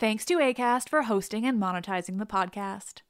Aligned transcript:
Thanks 0.00 0.24
to 0.26 0.36
ACAST 0.36 0.88
for 0.88 1.02
hosting 1.02 1.44
and 1.44 1.60
monetizing 1.60 2.18
the 2.20 2.24
podcast. 2.24 3.02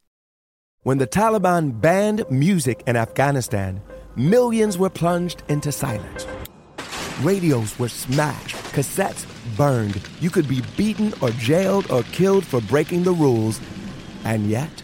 When 0.84 0.96
the 0.96 1.06
Taliban 1.06 1.78
banned 1.78 2.24
music 2.30 2.82
in 2.86 2.96
Afghanistan, 2.96 3.82
millions 4.16 4.78
were 4.78 4.88
plunged 4.88 5.42
into 5.48 5.70
silence. 5.70 6.26
Radios 7.20 7.78
were 7.78 7.90
smashed, 7.90 8.56
cassettes 8.72 9.26
burned. 9.54 10.00
You 10.20 10.30
could 10.30 10.48
be 10.48 10.62
beaten 10.78 11.12
or 11.20 11.28
jailed 11.32 11.90
or 11.90 12.04
killed 12.04 12.46
for 12.46 12.62
breaking 12.62 13.02
the 13.02 13.12
rules. 13.12 13.60
And 14.24 14.48
yet, 14.48 14.82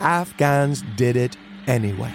Afghans 0.00 0.82
did 0.96 1.14
it 1.14 1.36
anyway. 1.66 2.14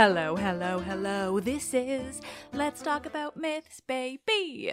Hello, 0.00 0.36
hello, 0.36 0.78
hello. 0.78 1.40
This 1.40 1.74
is 1.74 2.20
Let's 2.52 2.82
Talk 2.82 3.04
About 3.04 3.36
Myths, 3.36 3.80
baby. 3.80 4.72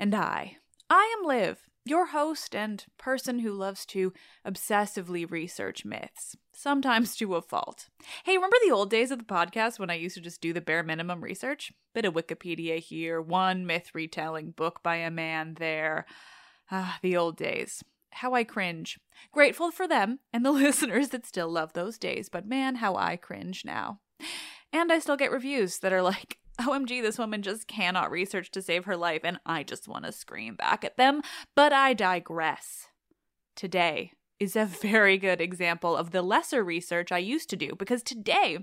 And 0.00 0.16
I, 0.16 0.56
I 0.90 1.16
am 1.16 1.24
Liv, 1.24 1.68
your 1.84 2.06
host 2.06 2.56
and 2.56 2.84
person 2.98 3.38
who 3.38 3.52
loves 3.52 3.86
to 3.86 4.12
obsessively 4.44 5.30
research 5.30 5.84
myths, 5.84 6.34
sometimes 6.52 7.14
to 7.18 7.36
a 7.36 7.40
fault. 7.40 7.88
Hey, 8.24 8.34
remember 8.34 8.56
the 8.64 8.72
old 8.72 8.90
days 8.90 9.12
of 9.12 9.18
the 9.18 9.24
podcast 9.24 9.78
when 9.78 9.90
I 9.90 9.94
used 9.94 10.16
to 10.16 10.20
just 10.20 10.40
do 10.40 10.52
the 10.52 10.60
bare 10.60 10.82
minimum 10.82 11.22
research? 11.22 11.72
Bit 11.94 12.06
of 12.06 12.14
Wikipedia 12.14 12.80
here, 12.80 13.22
one 13.22 13.66
myth 13.66 13.92
retelling 13.94 14.50
book 14.50 14.82
by 14.82 14.96
a 14.96 15.08
man 15.08 15.54
there. 15.60 16.04
Ah, 16.72 16.98
the 17.00 17.16
old 17.16 17.36
days. 17.36 17.84
How 18.10 18.34
I 18.34 18.42
cringe. 18.42 18.98
Grateful 19.30 19.70
for 19.70 19.86
them 19.86 20.18
and 20.32 20.44
the 20.44 20.50
listeners 20.50 21.10
that 21.10 21.26
still 21.26 21.48
love 21.48 21.74
those 21.74 21.96
days, 21.96 22.28
but 22.28 22.48
man, 22.48 22.74
how 22.74 22.96
I 22.96 23.14
cringe 23.14 23.64
now. 23.64 24.00
And 24.72 24.92
I 24.92 24.98
still 24.98 25.16
get 25.16 25.30
reviews 25.30 25.78
that 25.78 25.92
are 25.92 26.02
like, 26.02 26.38
OMG, 26.60 27.02
this 27.02 27.18
woman 27.18 27.42
just 27.42 27.66
cannot 27.66 28.10
research 28.10 28.50
to 28.52 28.62
save 28.62 28.84
her 28.84 28.96
life, 28.96 29.22
and 29.24 29.38
I 29.44 29.62
just 29.62 29.88
want 29.88 30.04
to 30.04 30.12
scream 30.12 30.56
back 30.56 30.84
at 30.84 30.96
them. 30.96 31.22
But 31.54 31.72
I 31.72 31.94
digress. 31.94 32.88
Today 33.56 34.12
is 34.40 34.56
a 34.56 34.64
very 34.82 35.18
good 35.18 35.40
example 35.40 35.96
of 35.96 36.10
the 36.10 36.22
lesser 36.22 36.64
research 36.64 37.12
I 37.12 37.18
used 37.18 37.50
to 37.50 37.56
do 37.56 37.74
because 37.76 38.02
today 38.02 38.58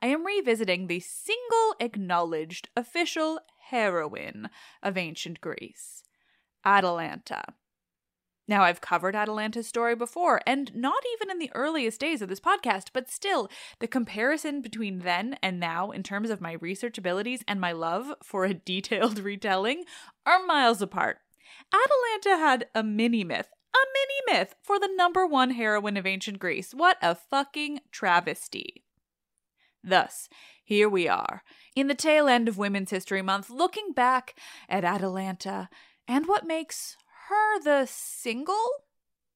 I 0.00 0.06
am 0.08 0.24
revisiting 0.24 0.86
the 0.86 1.00
single 1.00 1.74
acknowledged 1.80 2.68
official 2.76 3.40
heroine 3.70 4.48
of 4.82 4.96
ancient 4.96 5.40
Greece, 5.40 6.02
Atalanta. 6.64 7.42
Now, 8.48 8.62
I've 8.62 8.80
covered 8.80 9.14
Atalanta's 9.14 9.68
story 9.68 9.94
before, 9.94 10.40
and 10.46 10.74
not 10.74 11.02
even 11.12 11.30
in 11.30 11.38
the 11.38 11.52
earliest 11.54 12.00
days 12.00 12.22
of 12.22 12.30
this 12.30 12.40
podcast, 12.40 12.88
but 12.94 13.10
still, 13.10 13.50
the 13.78 13.86
comparison 13.86 14.62
between 14.62 15.00
then 15.00 15.36
and 15.42 15.60
now, 15.60 15.90
in 15.90 16.02
terms 16.02 16.30
of 16.30 16.40
my 16.40 16.52
research 16.52 16.96
abilities 16.96 17.44
and 17.46 17.60
my 17.60 17.72
love 17.72 18.14
for 18.22 18.46
a 18.46 18.54
detailed 18.72 19.18
retelling, 19.18 19.84
are 20.24 20.44
miles 20.44 20.80
apart. 20.80 21.18
Atalanta 21.74 22.42
had 22.42 22.66
a 22.74 22.82
mini 22.82 23.22
myth, 23.22 23.50
a 23.74 23.84
mini 23.92 24.38
myth 24.38 24.54
for 24.62 24.80
the 24.80 24.90
number 24.96 25.26
one 25.26 25.50
heroine 25.50 25.98
of 25.98 26.06
ancient 26.06 26.38
Greece. 26.38 26.72
What 26.72 26.96
a 27.02 27.14
fucking 27.14 27.80
travesty. 27.92 28.82
Thus, 29.84 30.30
here 30.64 30.88
we 30.88 31.06
are, 31.06 31.42
in 31.76 31.86
the 31.86 31.94
tail 31.94 32.28
end 32.28 32.48
of 32.48 32.56
Women's 32.56 32.90
History 32.90 33.22
Month, 33.22 33.50
looking 33.50 33.92
back 33.92 34.34
at 34.70 34.84
Atalanta 34.84 35.68
and 36.06 36.26
what 36.26 36.46
makes 36.46 36.96
her 37.28 37.60
the 37.60 37.86
single 37.86 38.68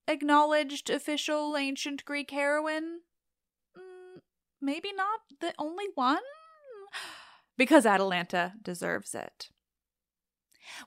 acknowledged 0.08 0.90
official 0.90 1.56
ancient 1.56 2.04
Greek 2.04 2.30
heroine? 2.30 3.00
Mm, 3.76 4.20
maybe 4.60 4.92
not 4.92 5.20
the 5.40 5.54
only 5.58 5.86
one? 5.94 6.22
Because 7.56 7.86
Atalanta 7.86 8.54
deserves 8.62 9.14
it. 9.14 9.50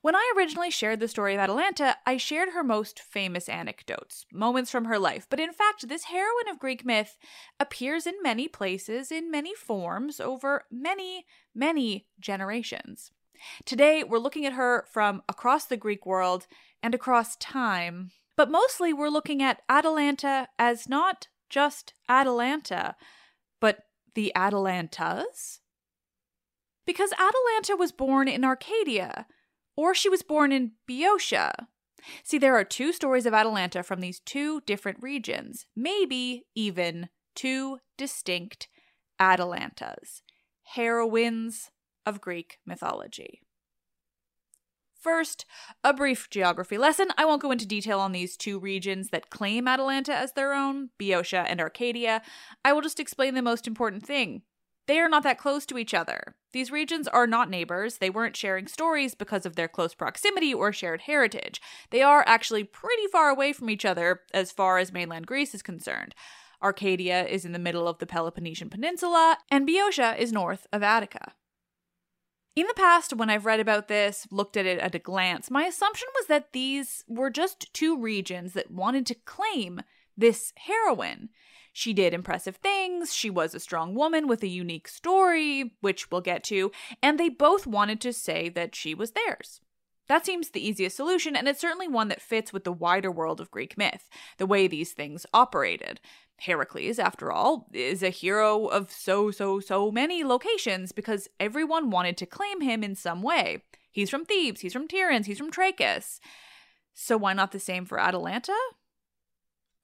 When 0.02 0.16
I 0.16 0.34
originally 0.36 0.72
shared 0.72 1.00
the 1.00 1.08
story 1.08 1.34
of 1.34 1.40
Atalanta, 1.40 1.98
I 2.06 2.18
shared 2.18 2.50
her 2.50 2.64
most 2.64 3.00
famous 3.00 3.50
anecdotes, 3.50 4.26
moments 4.32 4.72
from 4.72 4.86
her 4.86 4.98
life. 4.98 5.28
But 5.30 5.40
in 5.40 5.54
fact, 5.54 5.88
this 5.88 6.06
heroine 6.06 6.50
of 6.50 6.60
Greek 6.60 6.86
myth 6.86 7.18
appears 7.60 8.08
in 8.08 8.16
many 8.24 8.48
places, 8.48 9.12
in 9.12 9.30
many 9.30 9.54
forms, 9.54 10.20
over 10.20 10.66
many, 10.72 11.26
many 11.54 12.08
generations. 12.20 13.12
Today, 13.66 14.04
we're 14.04 14.20
looking 14.20 14.46
at 14.46 14.54
her 14.54 14.86
from 14.92 15.22
across 15.30 15.66
the 15.66 15.78
Greek 15.78 16.06
world 16.06 16.48
and 16.82 16.94
across 16.94 17.36
time. 17.38 18.12
But 18.38 18.52
mostly, 18.52 18.94
we're 18.94 19.10
looking 19.10 19.42
at 19.42 19.62
Atalanta 19.70 20.50
as 20.60 20.90
not 20.90 21.28
just 21.50 21.94
Atalanta, 22.10 22.96
but 23.62 23.80
the 24.14 24.32
Atalantas? 24.36 25.62
Because 26.86 27.12
Atalanta 27.14 27.76
was 27.78 27.92
born 27.92 28.28
in 28.28 28.44
Arcadia, 28.44 29.26
or 29.76 29.94
she 29.94 30.10
was 30.10 30.22
born 30.22 30.52
in 30.52 30.74
Boeotia. 30.88 31.68
See, 32.24 32.38
there 32.38 32.56
are 32.56 32.64
two 32.64 32.94
stories 32.94 33.26
of 33.26 33.34
Atalanta 33.34 33.84
from 33.84 34.00
these 34.00 34.20
two 34.20 34.62
different 34.62 35.02
regions, 35.02 35.66
maybe 35.76 36.46
even 36.56 37.10
two 37.36 37.80
distinct 37.98 38.68
Atalantas, 39.20 40.22
heroines 40.76 41.72
of 42.06 42.22
Greek 42.22 42.60
mythology. 42.66 43.42
First, 45.00 45.46
a 45.84 45.94
brief 45.94 46.30
geography 46.30 46.78
lesson. 46.78 47.10
I 47.18 47.26
won't 47.26 47.42
go 47.42 47.52
into 47.52 47.68
detail 47.68 48.00
on 48.00 48.12
these 48.12 48.36
two 48.36 48.58
regions 48.58 49.10
that 49.10 49.30
claim 49.30 49.68
Atalanta 49.68 50.16
as 50.16 50.34
their 50.34 50.54
own, 50.54 50.90
Boeotia 50.98 51.46
and 51.48 51.62
Arcadia. 51.62 52.24
I 52.64 52.74
will 52.74 52.82
just 52.82 53.00
explain 53.00 53.36
the 53.36 53.44
most 53.44 53.68
important 53.68 54.04
thing 54.04 54.42
they 54.88 55.00
are 55.00 55.10
not 55.10 55.24
that 55.24 55.40
close 55.40 55.66
to 55.66 55.78
each 55.78 55.94
other. 55.94 56.36
These 56.54 56.72
regions 56.72 57.08
are 57.08 57.26
not 57.26 57.50
neighbors. 57.50 57.98
They 57.98 58.10
weren't 58.10 58.38
sharing 58.38 58.68
stories 58.68 59.16
because 59.16 59.46
of 59.46 59.56
their 59.56 59.68
close 59.68 59.96
proximity 59.96 60.54
or 60.54 60.72
shared 60.72 61.02
heritage. 61.02 61.62
They 61.90 62.02
are 62.02 62.24
actually 62.28 62.64
pretty 62.64 63.08
far 63.12 63.30
away 63.30 63.52
from 63.52 63.70
each 63.70 63.84
other 63.84 64.22
as 64.34 64.52
far 64.52 64.78
as 64.78 64.94
mainland 64.94 65.26
Greece 65.26 65.56
is 65.56 65.64
concerned. 65.64 66.14
Arcadia 66.62 67.26
is 67.26 67.46
in 67.46 67.52
the 67.52 67.60
middle 67.60 67.88
of 67.88 67.98
the 67.98 68.06
Peloponnesian 68.06 68.70
Peninsula, 68.70 69.38
and 69.50 69.66
Boeotia 69.66 70.16
is 70.18 70.32
north 70.32 70.68
of 70.72 70.84
Attica. 70.84 71.34
In 72.56 72.68
the 72.68 72.74
past, 72.74 73.12
when 73.12 73.30
I've 73.30 73.46
read 73.46 73.60
about 73.60 73.90
this, 73.90 74.28
looked 74.32 74.56
at 74.56 74.66
it 74.66 74.80
at 74.80 74.96
a 74.96 75.00
glance, 75.00 75.52
my 75.52 75.66
assumption 75.66 76.08
was 76.16 76.28
that 76.28 76.54
these 76.54 77.04
were 77.06 77.30
just 77.30 77.74
two 77.74 78.00
regions 78.00 78.54
that 78.54 78.72
wanted 78.72 79.06
to 79.08 79.16
claim 79.16 79.82
this 80.16 80.54
heroine. 80.56 81.28
She 81.74 81.92
did 81.92 82.14
impressive 82.14 82.56
things, 82.56 83.14
she 83.14 83.30
was 83.30 83.54
a 83.54 83.60
strong 83.60 83.94
woman 83.94 84.26
with 84.26 84.42
a 84.42 84.48
unique 84.48 84.88
story, 84.88 85.74
which 85.82 86.10
we'll 86.10 86.22
get 86.22 86.46
to, 86.46 86.72
and 87.04 87.20
they 87.20 87.28
both 87.28 87.68
wanted 87.68 88.00
to 88.00 88.14
say 88.14 88.48
that 88.48 88.74
she 88.74 88.96
was 88.96 89.12
theirs. 89.12 89.60
That 90.08 90.26
seems 90.26 90.52
the 90.52 90.66
easiest 90.66 90.96
solution, 90.96 91.36
and 91.36 91.50
it's 91.50 91.60
certainly 91.60 91.90
one 91.90 92.08
that 92.08 92.22
fits 92.22 92.54
with 92.54 92.64
the 92.64 92.72
wider 92.72 93.12
world 93.12 93.42
of 93.42 93.52
Greek 93.52 93.78
myth, 93.78 94.08
the 94.38 94.46
way 94.46 94.68
these 94.68 94.94
things 94.94 95.26
operated. 95.34 96.00
Heracles, 96.38 97.00
after 97.00 97.32
all, 97.32 97.68
is 97.74 98.04
a 98.04 98.10
hero 98.10 98.66
of 98.66 98.92
so, 98.92 99.32
so, 99.32 99.60
so 99.60 99.92
many 99.92 100.24
locations 100.24 100.92
because 100.92 101.30
everyone 101.40 101.90
wanted 101.90 102.18
to 102.18 102.26
claim 102.26 102.62
him 102.62 102.84
in 102.84 102.96
some 102.96 103.22
way. 103.22 103.64
He's 103.90 104.10
from 104.10 104.26
Thebes, 104.26 104.62
he's 104.62 104.74
from 104.74 104.88
Tiryns, 104.88 105.26
he's 105.26 105.38
from 105.38 105.52
Trachis. 105.52 106.20
So 106.94 107.18
why 107.18 107.34
not 107.34 107.52
the 107.52 107.60
same 107.60 107.86
for 107.86 108.00
Atalanta? 108.00 108.56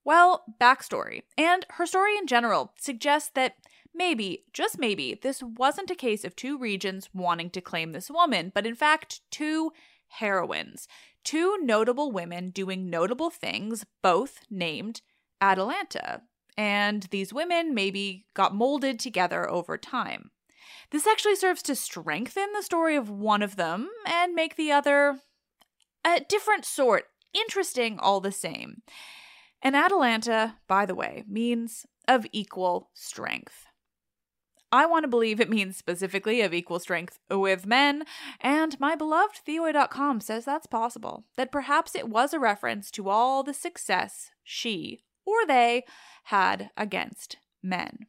Well, 0.03 0.43
backstory, 0.59 1.23
and 1.37 1.65
her 1.71 1.85
story 1.85 2.17
in 2.17 2.27
general, 2.27 2.73
suggests 2.77 3.29
that 3.35 3.55
maybe, 3.93 4.45
just 4.51 4.79
maybe, 4.79 5.19
this 5.21 5.43
wasn't 5.43 5.91
a 5.91 5.95
case 5.95 6.25
of 6.25 6.35
two 6.35 6.57
regions 6.57 7.09
wanting 7.13 7.49
to 7.51 7.61
claim 7.61 7.91
this 7.91 8.09
woman, 8.09 8.51
but 8.53 8.65
in 8.65 8.75
fact, 8.75 9.21
two 9.29 9.71
heroines, 10.07 10.87
two 11.23 11.57
notable 11.61 12.11
women 12.11 12.49
doing 12.49 12.89
notable 12.89 13.29
things, 13.29 13.85
both 14.01 14.39
named 14.49 15.01
Atalanta. 15.39 16.23
And 16.57 17.03
these 17.11 17.33
women 17.33 17.73
maybe 17.73 18.25
got 18.33 18.55
molded 18.55 18.99
together 18.99 19.49
over 19.49 19.77
time. 19.77 20.31
This 20.91 21.07
actually 21.07 21.35
serves 21.35 21.61
to 21.63 21.75
strengthen 21.75 22.51
the 22.53 22.61
story 22.61 22.95
of 22.95 23.09
one 23.09 23.41
of 23.41 23.55
them 23.55 23.89
and 24.05 24.33
make 24.33 24.55
the 24.55 24.71
other 24.71 25.19
a 26.05 26.19
different 26.19 26.65
sort, 26.65 27.05
interesting 27.33 27.97
all 27.99 28.19
the 28.19 28.31
same. 28.31 28.81
And 29.61 29.75
Atalanta, 29.75 30.57
by 30.67 30.85
the 30.85 30.95
way, 30.95 31.23
means 31.27 31.85
of 32.07 32.25
equal 32.31 32.89
strength. 32.93 33.65
I 34.73 34.85
want 34.85 35.03
to 35.03 35.09
believe 35.09 35.39
it 35.39 35.49
means 35.49 35.77
specifically 35.77 36.41
of 36.41 36.53
equal 36.53 36.79
strength 36.79 37.19
with 37.29 37.65
men, 37.65 38.03
and 38.39 38.79
my 38.79 38.95
beloved 38.95 39.41
Theoi.com 39.45 40.21
says 40.21 40.45
that's 40.45 40.65
possible, 40.65 41.25
that 41.35 41.51
perhaps 41.51 41.93
it 41.93 42.07
was 42.07 42.33
a 42.33 42.39
reference 42.39 42.89
to 42.91 43.09
all 43.09 43.43
the 43.43 43.53
success 43.53 44.31
she 44.43 45.03
or 45.31 45.47
they 45.47 45.83
had 46.25 46.69
against 46.77 47.37
men. 47.63 48.07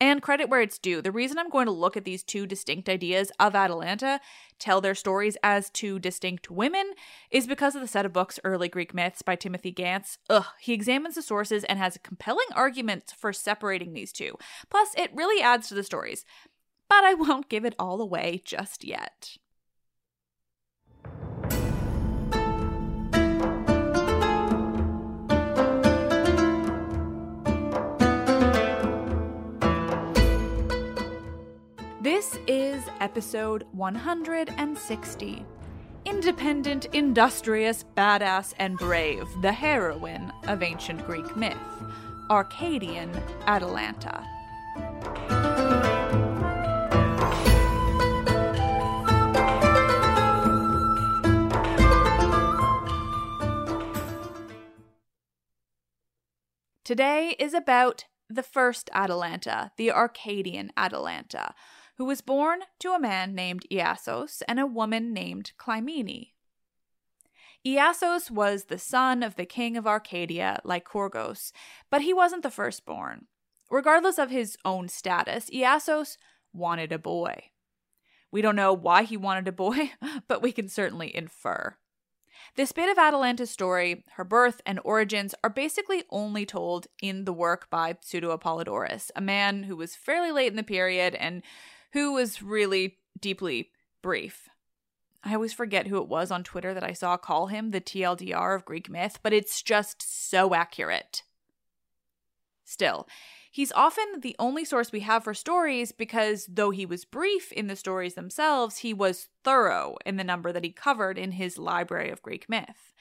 And 0.00 0.20
credit 0.20 0.48
where 0.48 0.60
it's 0.60 0.80
due. 0.80 1.00
The 1.00 1.12
reason 1.12 1.38
I'm 1.38 1.48
going 1.48 1.66
to 1.66 1.72
look 1.72 1.96
at 1.96 2.04
these 2.04 2.24
two 2.24 2.44
distinct 2.44 2.88
ideas 2.88 3.30
of 3.38 3.54
Atalanta, 3.54 4.20
tell 4.58 4.80
their 4.80 4.96
stories 4.96 5.36
as 5.44 5.70
two 5.70 6.00
distinct 6.00 6.50
women, 6.50 6.94
is 7.30 7.46
because 7.46 7.76
of 7.76 7.82
the 7.82 7.86
set 7.86 8.04
of 8.04 8.12
books 8.12 8.40
Early 8.42 8.68
Greek 8.68 8.94
Myths 8.94 9.22
by 9.22 9.36
Timothy 9.36 9.72
Gantz. 9.72 10.18
Ugh, 10.28 10.46
he 10.58 10.72
examines 10.72 11.14
the 11.14 11.22
sources 11.22 11.62
and 11.62 11.78
has 11.78 12.00
compelling 12.02 12.48
arguments 12.52 13.12
for 13.12 13.32
separating 13.32 13.92
these 13.92 14.10
two. 14.10 14.36
Plus, 14.68 14.88
it 14.96 15.14
really 15.14 15.40
adds 15.40 15.68
to 15.68 15.74
the 15.74 15.84
stories. 15.84 16.24
But 16.88 17.04
I 17.04 17.14
won't 17.14 17.48
give 17.48 17.64
it 17.64 17.76
all 17.78 18.00
away 18.00 18.42
just 18.44 18.82
yet. 18.82 19.36
This 32.02 32.36
is 32.48 32.82
episode 32.98 33.64
160. 33.70 35.46
Independent, 36.04 36.86
industrious, 36.86 37.84
badass, 37.96 38.54
and 38.58 38.76
brave, 38.76 39.28
the 39.40 39.52
heroine 39.52 40.32
of 40.48 40.64
ancient 40.64 41.06
Greek 41.06 41.36
myth, 41.36 41.56
Arcadian 42.28 43.08
Atalanta. 43.46 44.26
Today 56.82 57.36
is 57.38 57.54
about 57.54 58.06
the 58.28 58.42
first 58.42 58.90
Atalanta, 58.92 59.70
the 59.76 59.92
Arcadian 59.92 60.72
Atalanta, 60.76 61.54
who 61.98 62.04
was 62.04 62.20
born 62.20 62.60
to 62.80 62.92
a 62.92 63.00
man 63.00 63.34
named 63.34 63.66
Iasos 63.70 64.42
and 64.48 64.58
a 64.58 64.66
woman 64.66 65.12
named 65.12 65.52
Clymene. 65.58 66.32
Iasos 67.64 68.30
was 68.30 68.64
the 68.64 68.78
son 68.78 69.22
of 69.22 69.36
the 69.36 69.44
king 69.44 69.76
of 69.76 69.86
Arcadia, 69.86 70.60
Lycurgus, 70.64 71.52
but 71.90 72.02
he 72.02 72.12
wasn't 72.12 72.42
the 72.42 72.50
firstborn. 72.50 73.26
Regardless 73.70 74.18
of 74.18 74.30
his 74.30 74.56
own 74.64 74.88
status, 74.88 75.48
Iasos 75.50 76.16
wanted 76.52 76.92
a 76.92 76.98
boy. 76.98 77.50
We 78.32 78.42
don't 78.42 78.56
know 78.56 78.72
why 78.72 79.04
he 79.04 79.16
wanted 79.16 79.46
a 79.46 79.52
boy, 79.52 79.92
but 80.28 80.42
we 80.42 80.52
can 80.52 80.68
certainly 80.68 81.14
infer. 81.14 81.76
This 82.56 82.72
bit 82.72 82.90
of 82.90 82.98
Atalanta's 82.98 83.50
story, 83.50 84.04
her 84.14 84.24
birth 84.24 84.60
and 84.66 84.80
origins, 84.84 85.34
are 85.44 85.50
basically 85.50 86.02
only 86.10 86.44
told 86.44 86.86
in 87.00 87.24
the 87.24 87.32
work 87.32 87.70
by 87.70 87.96
Pseudo 88.00 88.36
Apollodorus, 88.36 89.10
a 89.14 89.20
man 89.20 89.64
who 89.64 89.76
was 89.76 89.94
fairly 89.94 90.32
late 90.32 90.50
in 90.50 90.56
the 90.56 90.62
period 90.62 91.14
and 91.14 91.42
who 91.92 92.12
was 92.12 92.42
really 92.42 92.98
deeply 93.20 93.70
brief. 94.02 94.48
I 95.24 95.34
always 95.34 95.52
forget 95.52 95.86
who 95.86 95.98
it 95.98 96.08
was 96.08 96.30
on 96.30 96.42
Twitter 96.42 96.74
that 96.74 96.82
I 96.82 96.92
saw 96.92 97.16
call 97.16 97.46
him 97.46 97.70
the 97.70 97.80
TLDR 97.80 98.56
of 98.56 98.64
Greek 98.64 98.90
myth, 98.90 99.20
but 99.22 99.32
it's 99.32 99.62
just 99.62 100.30
so 100.30 100.54
accurate. 100.54 101.22
Still, 102.64 103.06
he's 103.50 103.70
often 103.72 104.20
the 104.20 104.34
only 104.38 104.64
source 104.64 104.90
we 104.90 105.00
have 105.00 105.22
for 105.24 105.34
stories 105.34 105.92
because 105.92 106.46
though 106.50 106.70
he 106.70 106.86
was 106.86 107.04
brief 107.04 107.52
in 107.52 107.68
the 107.68 107.76
stories 107.76 108.14
themselves, 108.14 108.78
he 108.78 108.92
was 108.92 109.28
thorough 109.44 109.96
in 110.04 110.16
the 110.16 110.24
number 110.24 110.52
that 110.52 110.64
he 110.64 110.70
covered 110.70 111.18
in 111.18 111.32
his 111.32 111.58
library 111.58 112.10
of 112.10 112.22
Greek 112.22 112.48
myth. 112.48 112.94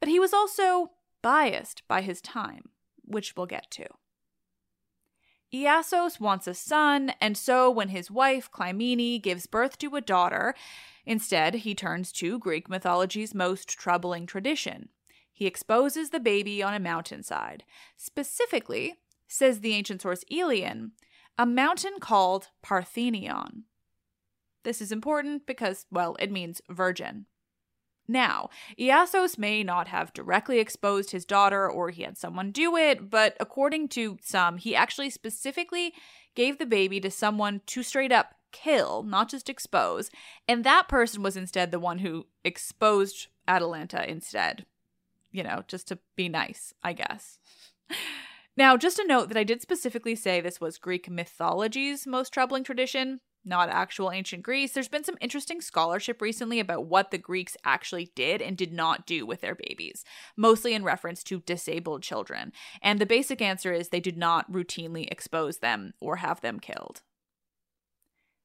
but 0.00 0.08
he 0.08 0.18
was 0.20 0.34
also 0.34 0.90
biased 1.22 1.82
by 1.88 2.00
his 2.00 2.20
time, 2.20 2.70
which 3.04 3.36
we'll 3.36 3.46
get 3.46 3.70
to. 3.70 3.86
Iasos 5.56 6.20
wants 6.20 6.46
a 6.46 6.54
son, 6.54 7.12
and 7.20 7.36
so 7.36 7.70
when 7.70 7.88
his 7.88 8.10
wife, 8.10 8.50
Clymene, 8.50 9.22
gives 9.22 9.46
birth 9.46 9.78
to 9.78 9.96
a 9.96 10.00
daughter, 10.00 10.54
instead 11.06 11.54
he 11.54 11.74
turns 11.74 12.12
to 12.12 12.38
Greek 12.38 12.68
mythology's 12.68 13.34
most 13.34 13.68
troubling 13.68 14.26
tradition. 14.26 14.90
He 15.32 15.46
exposes 15.46 16.10
the 16.10 16.20
baby 16.20 16.62
on 16.62 16.74
a 16.74 16.80
mountainside. 16.80 17.64
Specifically, 17.96 18.94
says 19.28 19.60
the 19.60 19.74
ancient 19.74 20.02
source 20.02 20.24
Aelian, 20.30 20.92
a 21.38 21.46
mountain 21.46 22.00
called 22.00 22.48
Parthenion. 22.62 23.64
This 24.62 24.80
is 24.80 24.90
important 24.92 25.46
because, 25.46 25.86
well, 25.90 26.16
it 26.18 26.30
means 26.30 26.60
virgin. 26.68 27.26
Now, 28.08 28.50
Iasos 28.78 29.36
may 29.36 29.62
not 29.62 29.88
have 29.88 30.12
directly 30.12 30.58
exposed 30.58 31.10
his 31.10 31.24
daughter 31.24 31.68
or 31.68 31.90
he 31.90 32.02
had 32.02 32.16
someone 32.16 32.52
do 32.52 32.76
it, 32.76 33.10
but 33.10 33.36
according 33.40 33.88
to 33.88 34.18
some, 34.22 34.58
he 34.58 34.76
actually 34.76 35.10
specifically 35.10 35.92
gave 36.34 36.58
the 36.58 36.66
baby 36.66 37.00
to 37.00 37.10
someone 37.10 37.62
to 37.66 37.82
straight 37.82 38.12
up 38.12 38.34
kill, 38.52 39.02
not 39.02 39.28
just 39.28 39.48
expose, 39.48 40.10
and 40.48 40.64
that 40.64 40.88
person 40.88 41.22
was 41.22 41.36
instead 41.36 41.70
the 41.70 41.80
one 41.80 41.98
who 41.98 42.26
exposed 42.44 43.28
Atalanta 43.48 44.08
instead. 44.08 44.64
You 45.32 45.42
know, 45.42 45.64
just 45.68 45.88
to 45.88 45.98
be 46.14 46.28
nice, 46.28 46.72
I 46.82 46.92
guess. 46.92 47.38
Now, 48.56 48.78
just 48.78 48.98
a 48.98 49.06
note 49.06 49.28
that 49.28 49.36
I 49.36 49.44
did 49.44 49.60
specifically 49.60 50.14
say 50.14 50.40
this 50.40 50.60
was 50.62 50.78
Greek 50.78 51.10
mythology's 51.10 52.06
most 52.06 52.32
troubling 52.32 52.64
tradition 52.64 53.20
not 53.46 53.68
actual 53.68 54.10
ancient 54.10 54.42
Greece, 54.42 54.72
there's 54.72 54.88
been 54.88 55.04
some 55.04 55.18
interesting 55.20 55.60
scholarship 55.60 56.20
recently 56.20 56.60
about 56.60 56.86
what 56.86 57.10
the 57.10 57.18
Greeks 57.18 57.56
actually 57.64 58.10
did 58.14 58.42
and 58.42 58.56
did 58.56 58.72
not 58.72 59.06
do 59.06 59.24
with 59.24 59.40
their 59.40 59.54
babies, 59.54 60.04
mostly 60.36 60.74
in 60.74 60.84
reference 60.84 61.22
to 61.24 61.40
disabled 61.40 62.02
children. 62.02 62.52
And 62.82 62.98
the 62.98 63.06
basic 63.06 63.40
answer 63.40 63.72
is 63.72 63.88
they 63.88 64.00
did 64.00 64.16
not 64.18 64.50
routinely 64.50 65.06
expose 65.10 65.58
them 65.58 65.94
or 66.00 66.16
have 66.16 66.40
them 66.40 66.60
killed. 66.60 67.02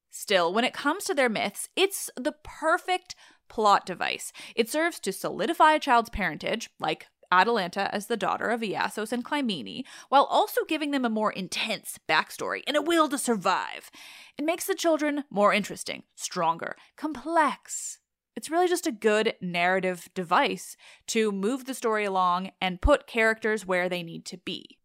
Still, 0.10 0.53
when 0.53 0.65
it 0.65 0.74
comes 0.74 1.05
to 1.05 1.13
their 1.13 1.29
myths, 1.29 1.70
it's 1.75 2.10
the 2.17 2.34
perfect 2.43 3.15
plot 3.48 3.86
device. 3.86 4.34
It 4.55 4.70
serves 4.70 5.00
to 5.00 5.13
solidify 5.13 5.74
a 5.74 5.79
child's 5.79 6.10
parentage, 6.10 6.70
like 6.79 7.08
Atalanta 7.31 7.93
as 7.93 8.07
the 8.07 8.17
daughter 8.17 8.50
of 8.50 8.61
Iasos 8.61 9.11
and 9.11 9.23
Clymene, 9.23 9.85
while 10.09 10.25
also 10.25 10.65
giving 10.65 10.91
them 10.91 11.05
a 11.05 11.09
more 11.09 11.31
intense 11.31 12.00
backstory 12.07 12.61
and 12.67 12.75
a 12.75 12.81
will 12.81 13.07
to 13.09 13.17
survive. 13.17 13.89
It 14.38 14.45
makes 14.45 14.65
the 14.65 14.75
children 14.75 15.23
more 15.29 15.53
interesting, 15.53 16.03
stronger, 16.15 16.75
complex. 16.97 18.00
It's 18.35 18.50
really 18.50 18.67
just 18.67 18.88
a 18.88 18.91
good 18.91 19.35
narrative 19.41 20.09
device 20.13 20.77
to 21.07 21.31
move 21.31 21.65
the 21.65 21.73
story 21.73 22.05
along 22.05 22.51
and 22.61 22.81
put 22.81 23.07
characters 23.07 23.65
where 23.65 23.89
they 23.89 24.03
need 24.03 24.25
to 24.25 24.38
be. 24.38 24.77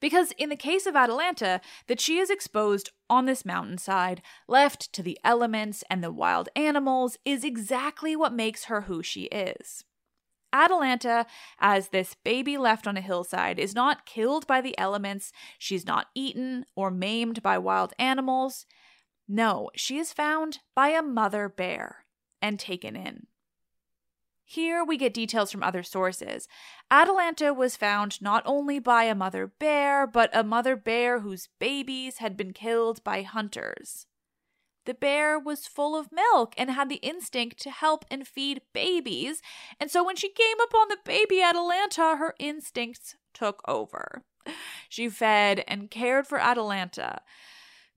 Because 0.00 0.32
in 0.32 0.48
the 0.48 0.56
case 0.56 0.84
of 0.84 0.96
Atalanta, 0.96 1.60
that 1.86 2.00
she 2.00 2.18
is 2.18 2.28
exposed 2.28 2.90
on 3.08 3.26
this 3.26 3.44
mountainside, 3.44 4.20
left 4.48 4.92
to 4.94 5.02
the 5.02 5.16
elements 5.22 5.84
and 5.88 6.02
the 6.02 6.10
wild 6.10 6.48
animals, 6.56 7.16
is 7.24 7.44
exactly 7.44 8.16
what 8.16 8.34
makes 8.34 8.64
her 8.64 8.82
who 8.82 9.02
she 9.02 9.22
is. 9.26 9.84
Atalanta, 10.52 11.26
as 11.58 11.88
this 11.88 12.14
baby 12.24 12.58
left 12.58 12.86
on 12.86 12.96
a 12.96 13.00
hillside, 13.00 13.58
is 13.58 13.74
not 13.74 14.06
killed 14.06 14.46
by 14.46 14.60
the 14.60 14.76
elements, 14.78 15.32
she's 15.58 15.86
not 15.86 16.08
eaten 16.14 16.66
or 16.74 16.90
maimed 16.90 17.42
by 17.42 17.58
wild 17.58 17.94
animals. 17.98 18.66
No, 19.26 19.70
she 19.74 19.98
is 19.98 20.12
found 20.12 20.58
by 20.74 20.88
a 20.88 21.02
mother 21.02 21.48
bear 21.48 22.04
and 22.40 22.58
taken 22.58 22.96
in. 22.96 23.26
Here 24.44 24.84
we 24.84 24.98
get 24.98 25.14
details 25.14 25.50
from 25.50 25.62
other 25.62 25.82
sources. 25.82 26.46
Atalanta 26.90 27.54
was 27.54 27.76
found 27.76 28.20
not 28.20 28.42
only 28.44 28.78
by 28.78 29.04
a 29.04 29.14
mother 29.14 29.46
bear, 29.46 30.06
but 30.06 30.28
a 30.36 30.44
mother 30.44 30.76
bear 30.76 31.20
whose 31.20 31.48
babies 31.58 32.18
had 32.18 32.36
been 32.36 32.52
killed 32.52 33.02
by 33.02 33.22
hunters. 33.22 34.06
The 34.84 34.94
bear 34.94 35.38
was 35.38 35.66
full 35.66 35.96
of 35.96 36.10
milk 36.10 36.54
and 36.58 36.70
had 36.70 36.88
the 36.88 36.96
instinct 36.96 37.58
to 37.60 37.70
help 37.70 38.04
and 38.10 38.26
feed 38.26 38.62
babies, 38.72 39.40
and 39.78 39.90
so 39.90 40.04
when 40.04 40.16
she 40.16 40.28
came 40.28 40.58
upon 40.60 40.88
the 40.88 40.98
baby 41.04 41.40
Atalanta, 41.40 42.16
her 42.16 42.34
instincts 42.38 43.16
took 43.32 43.62
over. 43.68 44.22
She 44.88 45.08
fed 45.08 45.62
and 45.68 45.90
cared 45.90 46.26
for 46.26 46.38
Atalanta. 46.38 47.22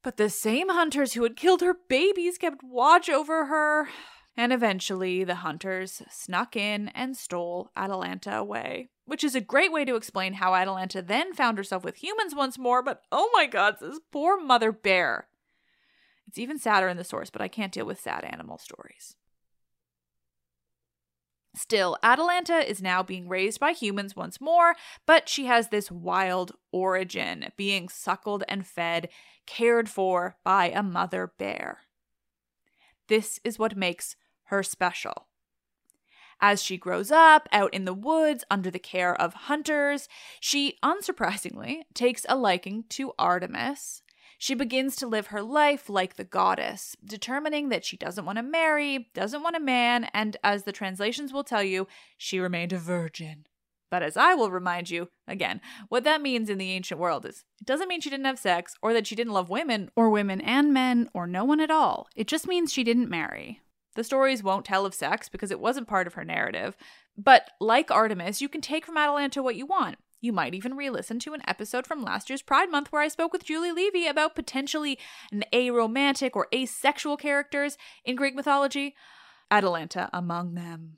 But 0.04 0.18
the 0.18 0.30
same 0.30 0.70
hunters 0.70 1.14
who 1.14 1.24
had 1.24 1.36
killed 1.36 1.62
her 1.62 1.74
babies 1.74 2.38
kept 2.38 2.64
watch 2.64 3.10
over 3.10 3.46
her, 3.46 3.90
and 4.38 4.54
eventually 4.54 5.24
the 5.24 5.36
hunters 5.36 6.04
snuck 6.12 6.56
in 6.56 6.90
and 6.90 7.18
stole 7.18 7.72
Atalanta 7.76 8.38
away. 8.38 8.90
Which 9.06 9.24
is 9.24 9.34
a 9.34 9.42
great 9.42 9.72
way 9.72 9.86
to 9.86 9.96
explain 9.96 10.34
how 10.34 10.54
Atalanta 10.54 11.02
then 11.02 11.34
found 11.34 11.58
herself 11.58 11.84
with 11.84 12.04
humans 12.04 12.36
once 12.36 12.60
more, 12.60 12.84
but 12.84 13.02
oh 13.12 13.32
my 13.34 13.48
god, 13.48 13.78
this 13.80 14.00
poor 14.12 14.40
mother 14.40 14.72
bear. 14.72 15.28
It's 16.28 16.38
even 16.38 16.58
sadder 16.58 16.88
in 16.88 16.98
the 16.98 17.04
source, 17.04 17.30
but 17.30 17.42
I 17.42 17.48
can't 17.48 17.72
deal 17.72 17.86
with 17.86 18.00
sad 18.00 18.24
animal 18.24 18.58
stories. 18.58 19.16
Still, 21.56 21.98
Atalanta 22.04 22.58
is 22.70 22.82
now 22.82 23.02
being 23.02 23.30
raised 23.30 23.60
by 23.60 23.72
humans 23.72 24.16
once 24.16 24.42
more, 24.42 24.76
but 25.06 25.30
she 25.30 25.46
has 25.46 25.70
this 25.70 25.90
wild 25.90 26.52
origin, 26.72 27.52
being 27.56 27.88
suckled 27.88 28.44
and 28.50 28.68
fed, 28.68 29.08
cared 29.46 29.88
for 29.88 30.36
by 30.44 30.70
a 30.70 30.84
mother 30.84 31.32
bear. 31.38 31.80
This 33.08 33.40
is 33.44 33.58
what 33.58 33.78
makes 33.78 34.18
her 34.46 34.64
special. 34.64 35.28
As 36.42 36.62
she 36.62 36.78
grows 36.78 37.12
up 37.12 37.48
out 37.54 37.74
in 37.74 37.86
the 37.86 37.94
woods 37.94 38.44
under 38.52 38.70
the 38.70 38.80
care 38.80 39.16
of 39.16 39.34
hunters, 39.34 40.10
she 40.42 40.78
unsurprisingly 40.84 41.84
takes 41.94 42.26
a 42.28 42.36
liking 42.36 42.84
to 42.90 43.14
Artemis, 43.18 44.02
she 44.38 44.54
begins 44.54 44.96
to 44.98 45.08
live 45.08 45.28
her 45.28 45.42
life 45.42 45.90
like 45.90 46.16
the 46.16 46.24
goddess, 46.24 46.96
determining 47.04 47.70
that 47.70 47.86
she 47.86 47.98
doesn't 47.98 48.26
want 48.26 48.38
to 48.38 48.44
marry, 48.44 49.10
doesn't 49.14 49.44
want 49.44 49.56
a 49.56 49.60
man, 49.60 50.06
and 50.14 50.38
as 50.44 50.64
the 50.64 50.72
translations 50.72 51.32
will 51.32 51.44
tell 51.44 51.64
you, 51.64 51.88
she 52.18 52.40
remained 52.40 52.74
a 52.74 52.78
virgin. 52.78 53.46
But 53.92 54.04
as 54.04 54.18
I 54.18 54.34
will 54.34 54.52
remind 54.52 54.90
you, 54.90 55.10
again, 55.28 55.62
what 55.90 56.04
that 56.04 56.22
means 56.22 56.50
in 56.50 56.58
the 56.58 56.72
ancient 56.72 57.00
world 57.00 57.26
is 57.26 57.46
it 57.62 57.68
doesn't 57.68 57.88
mean 57.88 58.02
she 58.02 58.10
didn't 58.10 58.26
have 58.26 58.40
sex, 58.40 58.76
or 58.82 58.94
that 58.94 59.08
she 59.08 59.16
didn't 59.16 59.34
love 59.34 59.50
women, 59.50 59.90
or 59.96 60.10
women 60.10 60.42
and 60.42 60.74
men, 60.74 61.10
or 61.14 61.28
no 61.28 61.46
one 61.46 61.62
at 61.62 61.72
all. 61.72 62.08
It 62.16 62.28
just 62.28 62.48
means 62.48 62.74
she 62.74 62.84
didn't 62.84 63.10
marry. 63.10 63.62
The 63.96 64.04
stories 64.04 64.44
won't 64.44 64.66
tell 64.66 64.86
of 64.86 64.94
sex 64.94 65.30
because 65.30 65.52
it 65.52 65.60
wasn't 65.60 65.88
part 65.88 66.08
of 66.08 66.16
her 66.16 66.26
narrative. 66.26 66.76
But 67.18 67.52
like 67.62 67.92
Artemis, 67.92 68.42
you 68.42 68.50
can 68.50 68.60
take 68.60 68.86
from 68.86 68.98
Atalanta 68.98 69.42
what 69.42 69.56
you 69.56 69.66
want. 69.66 69.98
You 70.26 70.34
might 70.34 70.56
even 70.56 70.76
re 70.76 70.90
listen 70.90 71.20
to 71.20 71.36
an 71.36 71.44
episode 71.48 71.86
from 71.86 72.02
last 72.02 72.32
year's 72.32 72.42
Pride 72.42 72.72
Month 72.72 72.92
where 72.92 73.04
I 73.04 73.10
spoke 73.10 73.32
with 73.32 73.44
Julie 73.44 73.72
Levy 73.72 74.08
about 74.08 74.34
potentially 74.34 74.98
an 75.32 75.44
aromantic 75.54 76.32
or 76.34 76.48
asexual 76.52 77.16
characters 77.16 77.78
in 78.04 78.16
Greek 78.16 78.34
mythology, 78.34 78.96
Atalanta 79.52 80.10
among 80.12 80.56
them. 80.56 80.98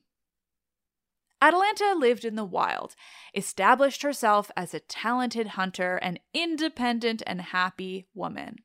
Atalanta 1.41 1.93
lived 1.97 2.23
in 2.23 2.35
the 2.35 2.45
wild, 2.45 2.95
established 3.35 4.01
herself 4.01 4.49
as 4.55 4.73
a 4.73 4.79
talented 4.79 5.47
hunter, 5.47 5.97
an 5.97 6.19
independent 6.33 7.21
and 7.27 7.41
happy 7.41 8.07
woman. 8.13 8.59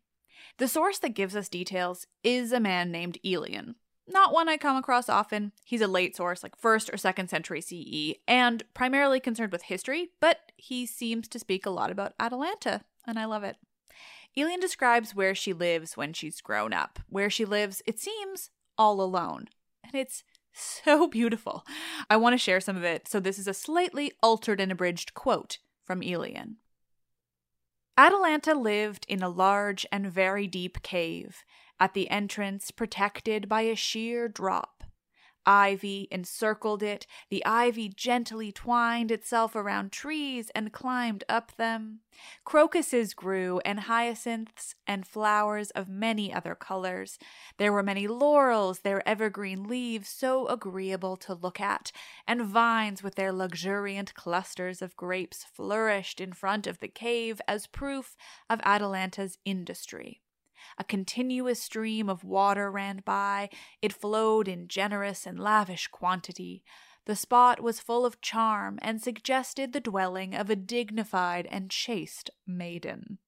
The 0.58 0.68
source 0.68 1.00
that 1.00 1.16
gives 1.16 1.34
us 1.34 1.48
details 1.48 2.06
is 2.22 2.52
a 2.52 2.60
man 2.60 2.92
named 2.92 3.18
Aelian. 3.24 3.74
not 4.06 4.32
one 4.32 4.48
I 4.48 4.58
come 4.58 4.76
across 4.76 5.08
often. 5.08 5.50
He's 5.64 5.80
a 5.80 5.88
late 5.88 6.14
source, 6.14 6.44
like 6.44 6.60
1st 6.60 6.92
or 6.92 6.96
2nd 6.96 7.28
century 7.28 7.60
CE, 7.60 8.18
and 8.28 8.62
primarily 8.74 9.18
concerned 9.18 9.50
with 9.50 9.62
history, 9.62 10.10
but 10.20 10.51
he 10.62 10.86
seems 10.86 11.26
to 11.26 11.40
speak 11.40 11.66
a 11.66 11.70
lot 11.70 11.90
about 11.90 12.14
Atalanta, 12.20 12.82
and 13.04 13.18
I 13.18 13.24
love 13.24 13.42
it. 13.42 13.56
Aelian 14.36 14.60
describes 14.60 15.12
where 15.12 15.34
she 15.34 15.52
lives 15.52 15.96
when 15.96 16.12
she's 16.12 16.40
grown 16.40 16.72
up, 16.72 17.00
where 17.08 17.28
she 17.28 17.44
lives, 17.44 17.82
it 17.84 17.98
seems, 17.98 18.48
all 18.78 19.00
alone. 19.00 19.48
And 19.82 19.96
it's 19.96 20.22
so 20.52 21.08
beautiful. 21.08 21.66
I 22.08 22.16
want 22.16 22.34
to 22.34 22.38
share 22.38 22.60
some 22.60 22.76
of 22.76 22.84
it, 22.84 23.08
so 23.08 23.18
this 23.18 23.40
is 23.40 23.48
a 23.48 23.54
slightly 23.54 24.12
altered 24.22 24.60
and 24.60 24.70
abridged 24.70 25.14
quote 25.14 25.58
from 25.84 26.00
Aelian. 26.00 26.58
Atalanta 27.98 28.54
lived 28.54 29.04
in 29.08 29.20
a 29.20 29.28
large 29.28 29.84
and 29.90 30.06
very 30.06 30.46
deep 30.46 30.80
cave, 30.82 31.44
at 31.80 31.92
the 31.92 32.08
entrance 32.08 32.70
protected 32.70 33.48
by 33.48 33.62
a 33.62 33.74
sheer 33.74 34.28
drop. 34.28 34.84
Ivy 35.44 36.06
encircled 36.10 36.82
it, 36.82 37.06
the 37.28 37.44
ivy 37.44 37.88
gently 37.88 38.52
twined 38.52 39.10
itself 39.10 39.56
around 39.56 39.90
trees 39.90 40.50
and 40.54 40.72
climbed 40.72 41.24
up 41.28 41.56
them. 41.56 42.00
Crocuses 42.44 43.14
grew, 43.14 43.60
and 43.64 43.80
hyacinths, 43.80 44.74
and 44.86 45.06
flowers 45.06 45.70
of 45.70 45.88
many 45.88 46.32
other 46.32 46.54
colors. 46.54 47.18
There 47.56 47.72
were 47.72 47.82
many 47.82 48.06
laurels, 48.06 48.80
their 48.80 49.06
evergreen 49.08 49.64
leaves 49.64 50.08
so 50.08 50.46
agreeable 50.46 51.16
to 51.18 51.34
look 51.34 51.60
at, 51.60 51.90
and 52.26 52.42
vines 52.42 53.02
with 53.02 53.16
their 53.16 53.32
luxuriant 53.32 54.14
clusters 54.14 54.82
of 54.82 54.96
grapes 54.96 55.44
flourished 55.44 56.20
in 56.20 56.32
front 56.32 56.66
of 56.66 56.78
the 56.78 56.88
cave 56.88 57.40
as 57.48 57.66
proof 57.66 58.16
of 58.48 58.60
Atalanta's 58.64 59.38
industry. 59.44 60.20
A 60.78 60.84
continuous 60.84 61.60
stream 61.60 62.08
of 62.08 62.24
water 62.24 62.70
ran 62.70 63.02
by. 63.04 63.50
It 63.80 63.92
flowed 63.92 64.48
in 64.48 64.68
generous 64.68 65.26
and 65.26 65.38
lavish 65.38 65.88
quantity. 65.88 66.62
The 67.04 67.16
spot 67.16 67.60
was 67.60 67.80
full 67.80 68.06
of 68.06 68.20
charm 68.20 68.78
and 68.82 69.02
suggested 69.02 69.72
the 69.72 69.80
dwelling 69.80 70.34
of 70.34 70.50
a 70.50 70.56
dignified 70.56 71.48
and 71.50 71.70
chaste 71.70 72.30
maiden. 72.46 73.18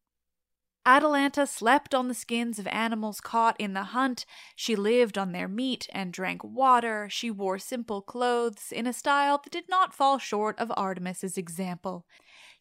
Atalanta 0.86 1.46
slept 1.46 1.94
on 1.94 2.08
the 2.08 2.14
skins 2.14 2.58
of 2.58 2.66
animals 2.66 3.20
caught 3.20 3.58
in 3.58 3.72
the 3.72 3.84
hunt. 3.84 4.26
She 4.54 4.76
lived 4.76 5.16
on 5.16 5.32
their 5.32 5.48
meat 5.48 5.88
and 5.92 6.12
drank 6.12 6.44
water. 6.44 7.08
She 7.10 7.30
wore 7.30 7.58
simple 7.58 8.02
clothes 8.02 8.70
in 8.70 8.86
a 8.86 8.92
style 8.92 9.40
that 9.42 9.50
did 9.50 9.68
not 9.68 9.94
fall 9.94 10.18
short 10.18 10.58
of 10.58 10.70
Artemis's 10.76 11.38
example. 11.38 12.06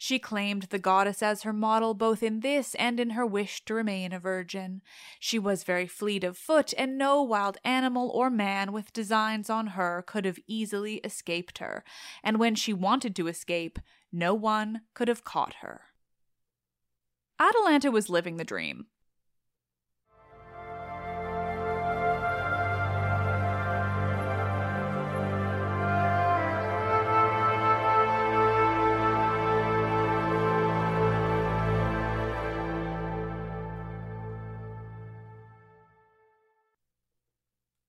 She 0.04 0.20
claimed 0.20 0.64
the 0.64 0.80
goddess 0.80 1.24
as 1.24 1.44
her 1.44 1.54
model 1.54 1.94
both 1.94 2.22
in 2.22 2.42
this 2.42 2.76
and 2.76 3.00
in 3.00 3.12
her 3.12 3.26
wish 3.26 3.64
to 3.64 3.74
remain 3.74 4.12
a 4.12 4.20
virgin. 4.20 4.82
She 5.18 5.40
was 5.40 5.64
very 5.64 5.88
fleet 5.88 6.26
of 6.26 6.38
foot, 6.38 6.74
and 6.78 6.98
no 6.98 7.24
wild 7.24 7.58
animal 7.64 8.10
or 8.10 8.30
man 8.30 8.74
with 8.74 8.92
designs 8.92 9.50
on 9.50 9.68
her 9.68 10.04
could 10.06 10.26
have 10.26 10.40
easily 10.46 10.96
escaped 11.06 11.60
her. 11.60 11.86
And 12.22 12.38
when 12.38 12.54
she 12.54 12.74
wanted 12.74 13.16
to 13.16 13.30
escape, 13.30 13.80
no 14.12 14.34
one 14.34 14.82
could 14.94 15.08
have 15.08 15.24
caught 15.24 15.54
her. 15.62 15.84
Atalanta 17.40 17.90
was 17.90 18.10
living 18.10 18.36
the 18.36 18.44
dream. 18.44 18.88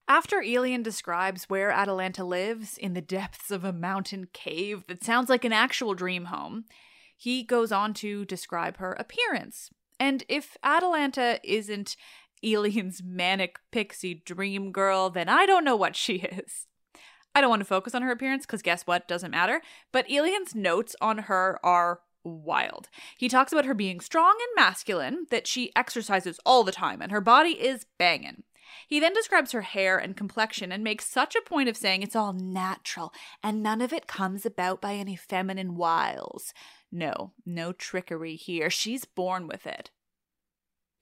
After 0.07 0.41
Aelian 0.41 0.83
describes 0.83 1.45
where 1.45 1.71
Atalanta 1.71 2.23
lives, 2.23 2.77
in 2.77 2.93
the 2.93 3.01
depths 3.01 3.49
of 3.49 3.63
a 3.63 3.73
mountain 3.73 4.27
cave 4.33 4.85
that 4.87 5.03
sounds 5.03 5.29
like 5.29 5.43
an 5.43 5.53
actual 5.53 5.95
dream 5.95 6.25
home, 6.25 6.65
he 7.17 7.43
goes 7.43 7.71
on 7.71 7.93
to 7.95 8.23
describe 8.25 8.77
her 8.77 8.93
appearance. 8.93 9.71
And 9.99 10.23
if 10.29 10.57
Atalanta 10.63 11.39
isn't 11.43 11.95
Aelian's 12.43 13.01
manic 13.03 13.57
pixie 13.71 14.21
dream 14.25 14.71
girl, 14.71 15.09
then 15.09 15.27
I 15.27 15.47
don't 15.47 15.63
know 15.63 15.75
what 15.75 15.95
she 15.95 16.17
is. 16.17 16.67
I 17.33 17.41
don't 17.41 17.49
want 17.49 17.61
to 17.61 17.65
focus 17.65 17.95
on 17.95 18.03
her 18.03 18.11
appearance 18.11 18.45
because 18.45 18.61
guess 18.61 18.83
what? 18.83 19.07
Doesn't 19.07 19.31
matter. 19.31 19.61
But 19.91 20.07
Aelian's 20.07 20.53
notes 20.53 20.95
on 21.01 21.17
her 21.19 21.59
are 21.63 22.01
wild. 22.23 22.89
He 23.17 23.27
talks 23.27 23.51
about 23.51 23.65
her 23.65 23.73
being 23.73 23.99
strong 23.99 24.35
and 24.39 24.63
masculine, 24.63 25.25
that 25.31 25.47
she 25.47 25.71
exercises 25.75 26.39
all 26.45 26.63
the 26.63 26.71
time, 26.71 27.01
and 27.01 27.11
her 27.11 27.21
body 27.21 27.51
is 27.51 27.85
banging. 27.97 28.43
He 28.87 28.99
then 28.99 29.13
describes 29.13 29.51
her 29.51 29.61
hair 29.61 29.97
and 29.97 30.15
complexion 30.15 30.71
and 30.71 30.83
makes 30.83 31.05
such 31.05 31.35
a 31.35 31.41
point 31.41 31.69
of 31.69 31.77
saying 31.77 32.03
it's 32.03 32.15
all 32.15 32.33
natural 32.33 33.13
and 33.43 33.63
none 33.63 33.81
of 33.81 33.93
it 33.93 34.07
comes 34.07 34.45
about 34.45 34.81
by 34.81 34.93
any 34.93 35.15
feminine 35.15 35.75
wiles. 35.75 36.53
No, 36.91 37.33
no 37.45 37.71
trickery 37.71 38.35
here. 38.35 38.69
She's 38.69 39.05
born 39.05 39.47
with 39.47 39.65
it. 39.67 39.91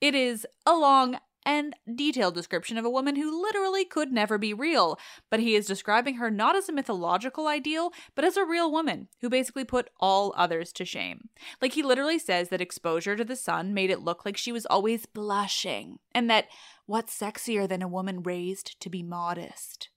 It 0.00 0.14
is 0.14 0.46
a 0.66 0.74
long 0.74 1.18
and 1.46 1.74
detailed 1.94 2.34
description 2.34 2.78
of 2.78 2.84
a 2.84 2.90
woman 2.90 3.16
who 3.16 3.42
literally 3.42 3.84
could 3.84 4.12
never 4.12 4.38
be 4.38 4.54
real, 4.54 4.98
but 5.30 5.40
he 5.40 5.54
is 5.54 5.66
describing 5.66 6.16
her 6.16 6.30
not 6.30 6.56
as 6.56 6.68
a 6.68 6.72
mythological 6.72 7.46
ideal, 7.46 7.92
but 8.14 8.24
as 8.24 8.36
a 8.36 8.44
real 8.44 8.70
woman 8.70 9.08
who 9.20 9.28
basically 9.28 9.64
put 9.64 9.90
all 10.00 10.34
others 10.36 10.72
to 10.72 10.84
shame. 10.84 11.28
Like 11.60 11.72
he 11.72 11.82
literally 11.82 12.18
says 12.18 12.48
that 12.48 12.60
exposure 12.60 13.16
to 13.16 13.24
the 13.24 13.36
sun 13.36 13.74
made 13.74 13.90
it 13.90 14.00
look 14.00 14.24
like 14.24 14.36
she 14.36 14.52
was 14.52 14.66
always 14.66 15.06
blushing, 15.06 15.98
and 16.14 16.30
that 16.30 16.46
what's 16.86 17.18
sexier 17.18 17.68
than 17.68 17.82
a 17.82 17.88
woman 17.88 18.22
raised 18.22 18.80
to 18.80 18.90
be 18.90 19.02
modest? 19.02 19.88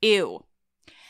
Ew. 0.00 0.44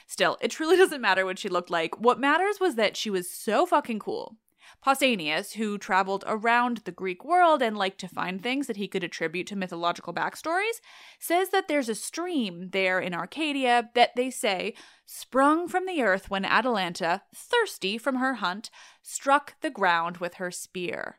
Still, 0.06 0.36
it 0.40 0.50
truly 0.50 0.76
doesn't 0.78 1.00
matter 1.00 1.24
what 1.24 1.38
she 1.38 1.48
looked 1.48 1.70
like. 1.70 1.98
What 1.98 2.20
matters 2.20 2.60
was 2.60 2.74
that 2.76 2.96
she 2.96 3.10
was 3.10 3.30
so 3.30 3.66
fucking 3.66 3.98
cool. 3.98 4.36
Pausanias, 4.84 5.54
who 5.54 5.78
traveled 5.78 6.24
around 6.26 6.78
the 6.78 6.92
Greek 6.92 7.24
world 7.24 7.62
and 7.62 7.76
liked 7.76 7.98
to 8.00 8.08
find 8.08 8.42
things 8.42 8.66
that 8.66 8.76
he 8.76 8.88
could 8.88 9.04
attribute 9.04 9.46
to 9.48 9.56
mythological 9.56 10.12
backstories, 10.12 10.80
says 11.18 11.50
that 11.50 11.68
there's 11.68 11.88
a 11.88 11.94
stream 11.94 12.70
there 12.70 13.00
in 13.00 13.14
Arcadia 13.14 13.90
that 13.94 14.14
they 14.16 14.30
say 14.30 14.74
sprung 15.06 15.68
from 15.68 15.86
the 15.86 16.02
earth 16.02 16.30
when 16.30 16.44
Atalanta, 16.44 17.22
thirsty 17.34 17.98
from 17.98 18.16
her 18.16 18.34
hunt, 18.34 18.70
struck 19.02 19.60
the 19.60 19.70
ground 19.70 20.18
with 20.18 20.34
her 20.34 20.50
spear. 20.50 21.18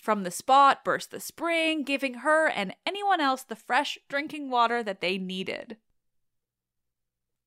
From 0.00 0.22
the 0.22 0.30
spot 0.30 0.84
burst 0.84 1.10
the 1.10 1.20
spring, 1.20 1.82
giving 1.82 2.14
her 2.14 2.46
and 2.48 2.74
anyone 2.84 3.20
else 3.20 3.42
the 3.42 3.56
fresh 3.56 3.98
drinking 4.08 4.50
water 4.50 4.82
that 4.82 5.00
they 5.00 5.16
needed. 5.16 5.78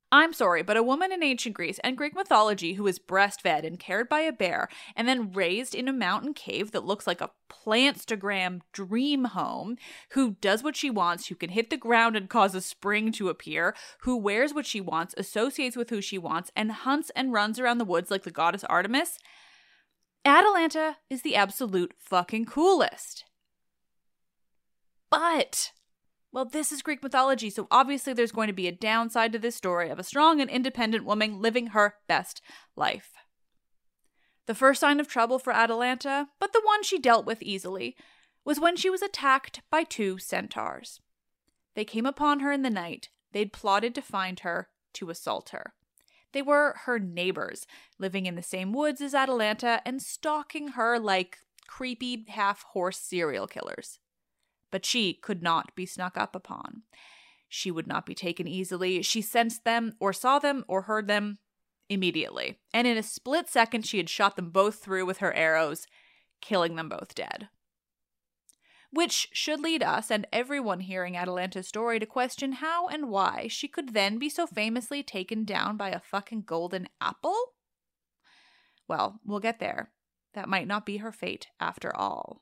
I'm 0.09 0.31
sorry, 0.31 0.61
but 0.61 0.77
a 0.77 0.83
woman 0.83 1.11
in 1.11 1.21
ancient 1.21 1.53
Greece 1.53 1.79
and 1.83 1.97
Greek 1.97 2.15
mythology 2.15 2.73
who 2.73 2.83
was 2.83 2.97
breastfed 2.97 3.65
and 3.65 3.77
cared 3.77 4.07
by 4.07 4.21
a 4.21 4.31
bear 4.31 4.69
and 4.95 5.05
then 5.05 5.33
raised 5.33 5.75
in 5.75 5.89
a 5.89 5.93
mountain 5.93 6.33
cave 6.33 6.71
that 6.71 6.85
looks 6.85 7.05
like 7.05 7.19
a 7.19 7.31
plantstagram 7.49 8.61
dream 8.71 9.25
home, 9.25 9.75
who 10.11 10.37
does 10.39 10.63
what 10.63 10.77
she 10.77 10.89
wants, 10.89 11.27
who 11.27 11.35
can 11.35 11.49
hit 11.49 11.69
the 11.69 11.75
ground 11.75 12.15
and 12.15 12.29
cause 12.29 12.55
a 12.55 12.61
spring 12.61 13.11
to 13.11 13.27
appear, 13.27 13.75
who 14.01 14.15
wears 14.15 14.53
what 14.53 14.65
she 14.65 14.79
wants, 14.79 15.13
associates 15.17 15.75
with 15.75 15.89
who 15.89 15.99
she 15.99 16.17
wants, 16.17 16.51
and 16.55 16.71
hunts 16.71 17.11
and 17.13 17.33
runs 17.33 17.59
around 17.59 17.77
the 17.77 17.85
woods 17.85 18.09
like 18.09 18.23
the 18.23 18.31
goddess 18.31 18.63
Artemis. 18.63 19.17
Atalanta 20.23 20.97
is 21.09 21.21
the 21.21 21.35
absolute 21.35 21.93
fucking 21.97 22.45
coolest. 22.45 23.25
But 25.09 25.73
well, 26.31 26.45
this 26.45 26.71
is 26.71 26.81
Greek 26.81 27.01
mythology, 27.01 27.49
so 27.49 27.67
obviously 27.71 28.13
there's 28.13 28.31
going 28.31 28.47
to 28.47 28.53
be 28.53 28.67
a 28.67 28.71
downside 28.71 29.31
to 29.31 29.39
this 29.39 29.55
story 29.55 29.89
of 29.89 29.97
a 29.97 30.03
strong 30.03 30.41
and 30.41 30.49
independent 30.49 31.05
woman 31.05 31.41
living 31.41 31.67
her 31.67 31.95
best 32.07 32.41
life. 32.75 33.13
The 34.45 34.55
first 34.55 34.79
sign 34.79 34.99
of 34.99 35.07
trouble 35.07 35.39
for 35.39 35.53
Atalanta, 35.53 36.29
but 36.39 36.53
the 36.53 36.61
one 36.63 36.83
she 36.83 36.99
dealt 36.99 37.25
with 37.25 37.41
easily, 37.41 37.95
was 38.45 38.59
when 38.59 38.75
she 38.75 38.89
was 38.89 39.01
attacked 39.01 39.61
by 39.69 39.83
two 39.83 40.17
centaurs. 40.17 40.99
They 41.75 41.85
came 41.85 42.05
upon 42.05 42.39
her 42.41 42.51
in 42.51 42.61
the 42.61 42.69
night. 42.69 43.09
They'd 43.33 43.53
plotted 43.53 43.93
to 43.95 44.01
find 44.01 44.39
her, 44.41 44.69
to 44.93 45.09
assault 45.09 45.49
her. 45.49 45.73
They 46.33 46.41
were 46.41 46.75
her 46.85 46.99
neighbors, 46.99 47.67
living 47.99 48.25
in 48.25 48.35
the 48.35 48.41
same 48.41 48.73
woods 48.73 49.01
as 49.01 49.13
Atalanta 49.13 49.81
and 49.85 50.01
stalking 50.01 50.69
her 50.69 50.99
like 50.99 51.39
creepy 51.67 52.25
half 52.29 52.63
horse 52.63 52.99
serial 52.99 53.47
killers 53.47 53.99
but 54.71 54.85
she 54.85 55.13
could 55.13 55.41
not 55.41 55.73
be 55.75 55.85
snuck 55.85 56.17
up 56.17 56.35
upon. 56.35 56.83
She 57.49 57.71
would 57.71 57.87
not 57.87 58.05
be 58.05 58.13
taken 58.13 58.47
easily. 58.47 59.01
She 59.01 59.21
sensed 59.21 59.63
them, 59.63 59.93
or 59.99 60.11
saw 60.13 60.39
them, 60.39 60.65
or 60.67 60.83
heard 60.83 61.07
them 61.07 61.39
immediately. 61.89 62.59
And 62.73 62.87
in 62.87 62.97
a 62.97 63.03
split 63.03 63.49
second, 63.49 63.85
she 63.85 63.97
had 63.97 64.09
shot 64.09 64.35
them 64.35 64.49
both 64.49 64.75
through 64.75 65.05
with 65.05 65.19
her 65.19 65.33
arrows, 65.33 65.87
killing 66.41 66.75
them 66.75 66.89
both 66.89 67.15
dead. 67.15 67.49
Which 68.91 69.29
should 69.33 69.59
lead 69.59 69.83
us 69.83 70.09
and 70.09 70.27
everyone 70.31 70.79
hearing 70.81 71.17
Atalanta's 71.17 71.67
story 71.67 71.99
to 71.99 72.05
question 72.05 72.53
how 72.53 72.87
and 72.87 73.09
why 73.09 73.47
she 73.49 73.67
could 73.67 73.93
then 73.93 74.17
be 74.17 74.29
so 74.29 74.47
famously 74.47 75.03
taken 75.03 75.43
down 75.43 75.75
by 75.77 75.89
a 75.89 75.99
fucking 75.99 76.43
golden 76.43 76.87
apple? 77.01 77.37
Well, 78.87 79.19
we'll 79.25 79.41
get 79.41 79.59
there. 79.59 79.91
That 80.33 80.47
might 80.49 80.67
not 80.67 80.85
be 80.85 80.97
her 80.97 81.11
fate 81.11 81.47
after 81.59 81.95
all. 81.95 82.41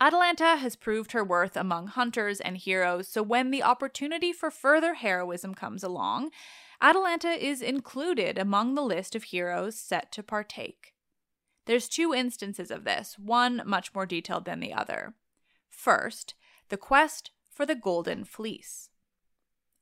Atalanta 0.00 0.56
has 0.56 0.76
proved 0.76 1.12
her 1.12 1.24
worth 1.24 1.56
among 1.56 1.88
hunters 1.88 2.40
and 2.40 2.56
heroes, 2.56 3.08
so 3.08 3.22
when 3.22 3.50
the 3.50 3.64
opportunity 3.64 4.32
for 4.32 4.50
further 4.50 4.94
heroism 4.94 5.54
comes 5.54 5.82
along, 5.82 6.30
Atalanta 6.80 7.30
is 7.30 7.60
included 7.60 8.38
among 8.38 8.74
the 8.74 8.82
list 8.82 9.16
of 9.16 9.24
heroes 9.24 9.76
set 9.76 10.12
to 10.12 10.22
partake. 10.22 10.94
There's 11.66 11.88
two 11.88 12.14
instances 12.14 12.70
of 12.70 12.84
this, 12.84 13.18
one 13.18 13.60
much 13.66 13.92
more 13.92 14.06
detailed 14.06 14.44
than 14.44 14.60
the 14.60 14.72
other. 14.72 15.14
First, 15.68 16.34
the 16.68 16.76
quest 16.76 17.32
for 17.50 17.66
the 17.66 17.74
Golden 17.74 18.24
Fleece. 18.24 18.90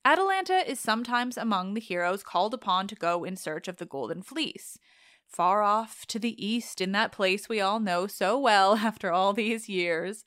Atalanta 0.02 0.68
is 0.68 0.80
sometimes 0.80 1.36
among 1.36 1.74
the 1.74 1.80
heroes 1.80 2.22
called 2.22 2.54
upon 2.54 2.86
to 2.88 2.94
go 2.94 3.22
in 3.24 3.36
search 3.36 3.68
of 3.68 3.76
the 3.76 3.84
Golden 3.84 4.22
Fleece 4.22 4.78
far 5.28 5.62
off 5.62 6.06
to 6.06 6.18
the 6.18 6.44
east 6.44 6.80
in 6.80 6.92
that 6.92 7.12
place 7.12 7.48
we 7.48 7.60
all 7.60 7.80
know 7.80 8.06
so 8.06 8.38
well 8.38 8.76
after 8.82 9.12
all 9.12 9.32
these 9.32 9.68
years, 9.68 10.24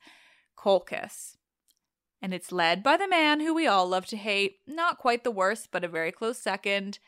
Colchis. 0.56 1.36
And 2.22 2.34
it's 2.34 2.52
led 2.52 2.82
by 2.82 2.96
the 2.96 3.08
man 3.08 3.40
who 3.40 3.54
we 3.54 3.66
all 3.66 3.86
love 3.86 4.06
to 4.06 4.16
hate, 4.16 4.58
not 4.66 4.98
quite 4.98 5.24
the 5.24 5.30
worst, 5.30 5.68
but 5.70 5.84
a 5.84 5.88
very 5.88 6.12
close 6.12 6.38
second, 6.38 6.98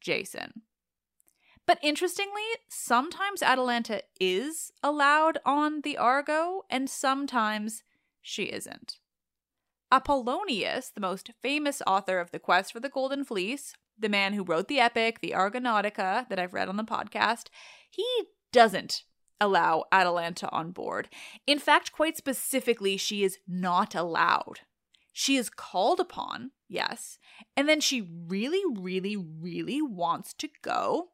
Jason. 0.00 0.62
But 1.66 1.78
interestingly, 1.82 2.42
sometimes 2.68 3.42
Atalanta 3.42 4.02
is 4.20 4.72
allowed 4.82 5.38
on 5.44 5.80
the 5.82 5.96
Argo, 5.96 6.62
and 6.70 6.88
sometimes 6.88 7.82
she 8.20 8.44
isn't. 8.44 8.98
Apollonius, 9.90 10.90
the 10.90 11.00
most 11.00 11.30
famous 11.40 11.82
author 11.86 12.18
of 12.18 12.30
the 12.30 12.38
quest 12.38 12.72
for 12.72 12.80
the 12.80 12.88
Golden 12.88 13.24
Fleece, 13.24 13.74
the 14.02 14.08
man 14.08 14.34
who 14.34 14.44
wrote 14.44 14.68
the 14.68 14.80
epic, 14.80 15.20
the 15.20 15.30
Argonautica, 15.30 16.28
that 16.28 16.38
I've 16.38 16.54
read 16.54 16.68
on 16.68 16.76
the 16.76 16.84
podcast, 16.84 17.46
he 17.90 18.06
doesn't 18.52 19.04
allow 19.40 19.84
Atalanta 19.90 20.48
on 20.50 20.70
board. 20.70 21.08
In 21.46 21.58
fact, 21.58 21.92
quite 21.92 22.16
specifically, 22.16 22.96
she 22.96 23.24
is 23.24 23.38
not 23.48 23.94
allowed. 23.94 24.60
She 25.12 25.36
is 25.36 25.50
called 25.50 26.00
upon, 26.00 26.52
yes, 26.68 27.18
and 27.56 27.68
then 27.68 27.80
she 27.80 28.08
really, 28.26 28.62
really, 28.74 29.16
really 29.16 29.82
wants 29.82 30.32
to 30.34 30.48
go. 30.62 31.08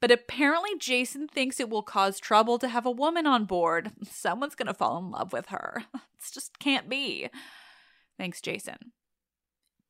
But 0.00 0.12
apparently, 0.12 0.70
Jason 0.78 1.26
thinks 1.26 1.58
it 1.58 1.70
will 1.70 1.82
cause 1.82 2.20
trouble 2.20 2.58
to 2.58 2.68
have 2.68 2.86
a 2.86 2.90
woman 2.90 3.26
on 3.26 3.44
board. 3.46 3.90
Someone's 4.04 4.54
going 4.54 4.68
to 4.68 4.74
fall 4.74 4.98
in 4.98 5.10
love 5.10 5.32
with 5.32 5.46
her. 5.46 5.84
It 6.20 6.34
just 6.34 6.58
can't 6.58 6.88
be. 6.88 7.28
Thanks, 8.18 8.40
Jason. 8.40 8.92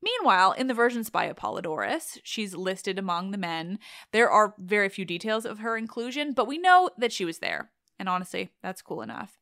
Meanwhile, 0.01 0.53
in 0.53 0.67
the 0.67 0.73
versions 0.73 1.09
by 1.09 1.31
Apollodorus, 1.31 2.19
she's 2.23 2.55
listed 2.55 2.97
among 2.97 3.31
the 3.31 3.37
men. 3.37 3.79
There 4.11 4.29
are 4.29 4.55
very 4.57 4.89
few 4.89 5.03
details 5.05 5.45
of 5.45 5.59
her 5.59 5.75
inclusion, 5.75 6.33
but 6.33 6.47
we 6.47 6.57
know 6.57 6.89
that 6.97 7.11
she 7.11 7.25
was 7.25 7.39
there. 7.39 7.71
And 7.97 8.07
honestly, 8.07 8.51
that's 8.63 8.81
cool 8.81 9.01
enough. 9.01 9.37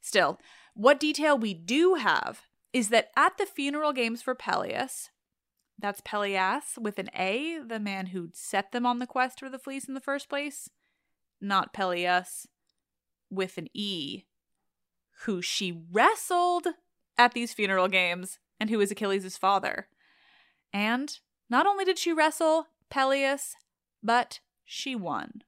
Still, 0.00 0.38
what 0.74 1.00
detail 1.00 1.36
we 1.36 1.54
do 1.54 1.94
have 1.94 2.42
is 2.72 2.90
that 2.90 3.10
at 3.16 3.36
the 3.38 3.46
funeral 3.46 3.92
games 3.92 4.22
for 4.22 4.34
Pelias, 4.34 5.10
that's 5.78 6.00
Pelias 6.00 6.78
with 6.80 6.98
an 6.98 7.10
A, 7.16 7.58
the 7.58 7.80
man 7.80 8.06
who 8.06 8.30
set 8.32 8.72
them 8.72 8.86
on 8.86 8.98
the 8.98 9.06
quest 9.06 9.40
for 9.40 9.50
the 9.50 9.58
fleece 9.58 9.88
in 9.88 9.94
the 9.94 10.00
first 10.00 10.28
place, 10.28 10.70
not 11.40 11.74
Peleus 11.74 12.46
with 13.30 13.58
an 13.58 13.68
E, 13.74 14.24
who 15.24 15.42
she 15.42 15.82
wrestled 15.90 16.68
at 17.18 17.32
these 17.32 17.52
funeral 17.52 17.88
games 17.88 18.38
and 18.60 18.70
who 18.70 18.80
is 18.80 18.90
Achilles' 18.90 19.36
father. 19.36 19.88
And 20.76 21.20
not 21.48 21.66
only 21.66 21.86
did 21.86 21.98
she 21.98 22.12
wrestle 22.12 22.66
Peleus, 22.90 23.56
but 24.02 24.40
she 24.62 24.94
won. 24.94 25.42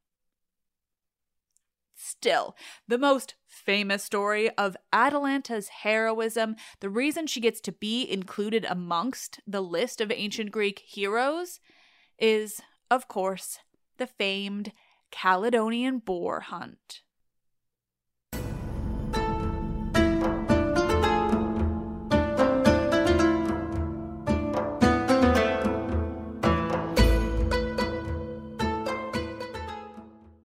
Still, 1.94 2.56
the 2.86 2.96
most 2.96 3.34
famous 3.46 4.02
story 4.02 4.48
of 4.56 4.74
Atalanta's 4.90 5.68
heroism, 5.68 6.56
the 6.80 6.88
reason 6.88 7.26
she 7.26 7.42
gets 7.42 7.60
to 7.60 7.72
be 7.72 8.10
included 8.10 8.64
amongst 8.64 9.40
the 9.46 9.60
list 9.60 10.00
of 10.00 10.10
ancient 10.10 10.50
Greek 10.50 10.78
heroes, 10.78 11.60
is, 12.18 12.62
of 12.90 13.06
course, 13.06 13.58
the 13.98 14.06
famed 14.06 14.72
Caledonian 15.10 15.98
boar 15.98 16.40
hunt. 16.40 17.02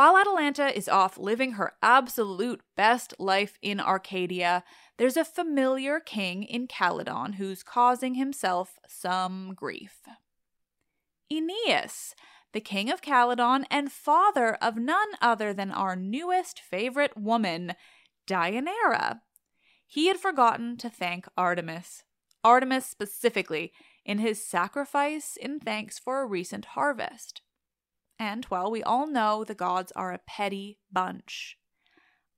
While 0.00 0.16
Atalanta 0.16 0.74
is 0.74 0.88
off 0.88 1.18
living 1.18 1.52
her 1.52 1.74
absolute 1.82 2.62
best 2.74 3.12
life 3.18 3.58
in 3.60 3.78
Arcadia, 3.78 4.64
there's 4.96 5.18
a 5.18 5.26
familiar 5.26 6.00
king 6.00 6.42
in 6.42 6.68
Caledon 6.68 7.34
who's 7.34 7.62
causing 7.62 8.14
himself 8.14 8.78
some 8.88 9.52
grief. 9.52 9.98
Oineus, 11.30 12.14
the 12.54 12.62
king 12.62 12.90
of 12.90 13.02
Caledon 13.02 13.66
and 13.70 13.92
father 13.92 14.54
of 14.54 14.78
none 14.78 15.10
other 15.20 15.52
than 15.52 15.70
our 15.70 15.96
newest 15.96 16.60
favorite 16.60 17.14
woman, 17.14 17.74
Deianira. 18.26 19.20
He 19.86 20.06
had 20.06 20.16
forgotten 20.16 20.78
to 20.78 20.88
thank 20.88 21.28
Artemis, 21.36 22.04
Artemis 22.42 22.86
specifically, 22.86 23.70
in 24.06 24.16
his 24.16 24.42
sacrifice 24.42 25.36
in 25.36 25.60
thanks 25.60 25.98
for 25.98 26.22
a 26.22 26.26
recent 26.26 26.64
harvest. 26.64 27.42
And, 28.20 28.46
well, 28.50 28.70
we 28.70 28.82
all 28.82 29.06
know 29.06 29.44
the 29.44 29.54
gods 29.54 29.92
are 29.96 30.12
a 30.12 30.20
petty 30.26 30.78
bunch. 30.92 31.56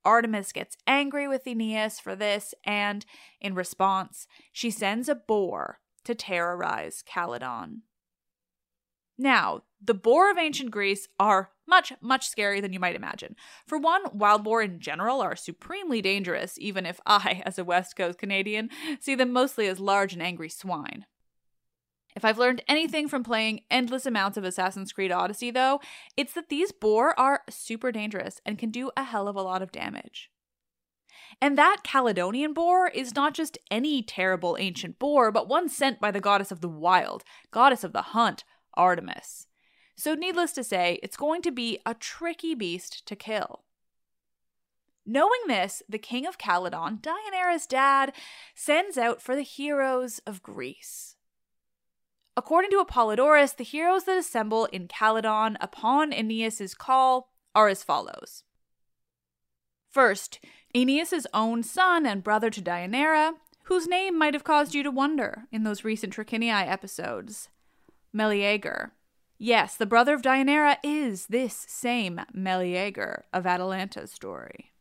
Artemis 0.04 0.52
gets 0.52 0.76
angry 0.86 1.26
with 1.26 1.44
Oineus 1.44 2.00
for 2.00 2.14
this, 2.14 2.54
and 2.64 3.04
in 3.40 3.56
response, 3.56 4.28
she 4.52 4.70
sends 4.70 5.08
a 5.08 5.16
boar 5.16 5.80
to 6.04 6.14
terrorize 6.14 7.02
Caledon. 7.04 7.82
Now, 9.18 9.62
the 9.84 9.94
boar 9.94 10.30
of 10.30 10.38
ancient 10.38 10.70
Greece 10.70 11.08
are 11.18 11.50
much, 11.66 11.92
much 12.00 12.32
scarier 12.32 12.62
than 12.62 12.72
you 12.72 12.80
might 12.80 12.96
imagine. 12.96 13.34
For 13.66 13.76
one, 13.76 14.02
wild 14.12 14.44
boar 14.44 14.62
in 14.62 14.78
general 14.78 15.20
are 15.20 15.34
supremely 15.34 16.00
dangerous, 16.00 16.58
even 16.58 16.86
if 16.86 17.00
I, 17.06 17.42
as 17.46 17.58
a 17.58 17.64
West 17.64 17.96
Coast 17.96 18.18
Canadian, 18.18 18.70
see 19.00 19.16
them 19.16 19.32
mostly 19.32 19.66
as 19.66 19.80
large 19.80 20.12
and 20.12 20.22
angry 20.22 20.48
swine. 20.48 21.06
If 22.14 22.25
I've 22.25 22.38
learned 22.38 22.62
anything 22.68 23.09
from 23.09 23.25
playing 23.25 23.62
endless 23.70 24.07
amounts 24.07 24.37
of 24.37 24.44
Assassin's 24.44 24.92
Creed 24.92 25.11
Odyssey, 25.11 25.51
though, 25.51 25.81
it's 26.16 26.35
that 26.35 26.48
these 26.48 26.72
boar 26.72 27.18
are 27.18 27.42
super 27.48 27.90
dangerous 27.90 28.40
and 28.44 28.59
can 28.59 28.70
do 28.70 28.90
a 28.96 29.05
hell 29.05 29.29
of 29.29 29.37
a 29.37 29.42
lot 29.42 29.62
of 29.62 29.72
damage. 29.72 30.31
And 31.40 31.57
that 31.57 31.79
Caledonian 31.83 32.53
boar 32.53 32.88
is 32.88 33.14
not 33.14 33.35
just 33.35 33.59
any 33.70 34.03
terrible 34.03 34.57
ancient 34.61 34.98
boar, 34.98 35.33
but 35.33 35.48
one 35.48 35.68
sent 35.68 36.01
by 36.01 36.11
the 36.11 36.20
goddess 36.20 36.53
of 36.53 36.61
the 36.61 36.68
wild, 36.68 37.25
goddess 37.51 37.85
of 37.85 37.92
the 37.92 38.03
hunt, 38.03 38.44
Artemis. 38.75 39.46
So, 39.96 40.14
needless 40.14 40.53
to 40.53 40.64
say, 40.64 40.98
it's 41.03 41.16
going 41.16 41.42
to 41.42 41.51
be 41.51 41.79
a 41.87 41.94
tricky 41.94 42.55
beast 42.55 43.07
to 43.07 43.16
kill. 43.16 43.64
Knowing 45.05 45.40
this, 45.48 45.83
the 45.88 45.98
king 45.98 46.27
of 46.27 46.38
Caledon, 46.38 46.98
Deianira's 46.98 47.66
dad, 47.66 48.12
sends 48.55 48.96
out 48.96 49.20
for 49.20 49.35
the 49.35 49.42
heroes 49.42 50.20
of 50.27 50.42
Greece. 50.42 51.16
According 52.36 52.70
to 52.70 52.82
Apollodorus, 52.82 53.56
the 53.56 53.64
heroes 53.64 54.04
that 54.04 54.16
assemble 54.16 54.64
in 54.66 54.88
Caledon 54.88 55.58
upon 55.60 56.12
Oineus's 56.12 56.74
call 56.74 57.30
are 57.54 57.68
as 57.68 57.82
follows. 57.82 58.44
First, 59.90 60.40
Oineus's 60.74 61.26
own 61.34 61.62
son 61.62 62.06
and 62.06 62.24
brother 62.24 62.48
to 62.48 62.62
Deianira, 62.62 63.34
whose 63.64 63.86
name 63.86 64.18
might 64.18 64.32
have 64.32 64.44
caused 64.44 64.74
you 64.74 64.82
to 64.82 64.90
wonder 64.90 65.44
in 65.52 65.64
those 65.64 65.84
recent 65.84 66.14
Trachiniae 66.14 66.66
episodes, 66.66 67.50
Meleager. 68.14 68.92
Yes, 69.38 69.76
the 69.76 69.86
brother 69.86 70.14
of 70.14 70.22
Deianira 70.22 70.78
is 70.82 71.26
this 71.26 71.66
same 71.68 72.22
Meleager 72.32 73.24
of 73.32 73.46
Atalanta's 73.46 74.10
story. 74.10 74.71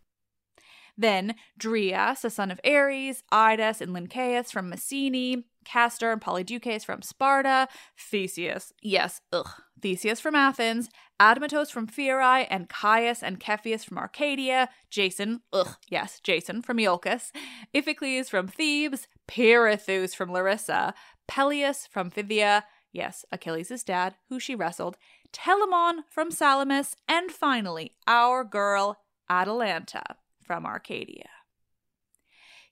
Then 0.97 1.35
Dryas, 1.57 2.23
a 2.23 2.29
son 2.29 2.51
of 2.51 2.59
Ares, 2.65 3.23
Idas 3.31 3.81
and 3.81 3.93
Lynceus 3.93 4.51
from 4.51 4.69
Messene, 4.69 5.43
Castor 5.65 6.11
and 6.11 6.21
Polydeuces 6.21 6.85
from 6.85 7.01
Sparta, 7.01 7.67
Theseus, 7.97 8.73
yes, 8.81 9.21
ugh, 9.31 9.61
Theseus 9.81 10.19
from 10.19 10.35
Athens, 10.35 10.89
Admetos 11.19 11.71
from 11.71 11.87
Pherai, 11.87 12.47
and 12.49 12.69
Caius 12.69 13.21
and 13.21 13.39
Cepheus 13.39 13.83
from 13.83 13.97
Arcadia, 13.97 14.69
Jason, 14.89 15.41
ugh, 15.53 15.77
yes, 15.89 16.19
Jason 16.19 16.61
from 16.61 16.77
Iolcus, 16.77 17.31
Iphicles 17.73 18.29
from 18.29 18.47
Thebes, 18.47 19.07
Pirithous 19.27 20.15
from 20.15 20.31
Larissa, 20.31 20.93
Peleus 21.27 21.87
from 21.87 22.09
Phthia, 22.09 22.63
yes, 22.91 23.23
Achilles' 23.31 23.83
dad, 23.83 24.15
who 24.29 24.39
she 24.39 24.55
wrestled, 24.55 24.97
Telamon 25.31 25.99
from 26.09 26.31
Salamis, 26.31 26.95
and 27.07 27.31
finally, 27.31 27.93
our 28.07 28.43
girl, 28.43 28.97
Atalanta 29.29 30.17
from 30.51 30.65
Arcadia. 30.65 31.29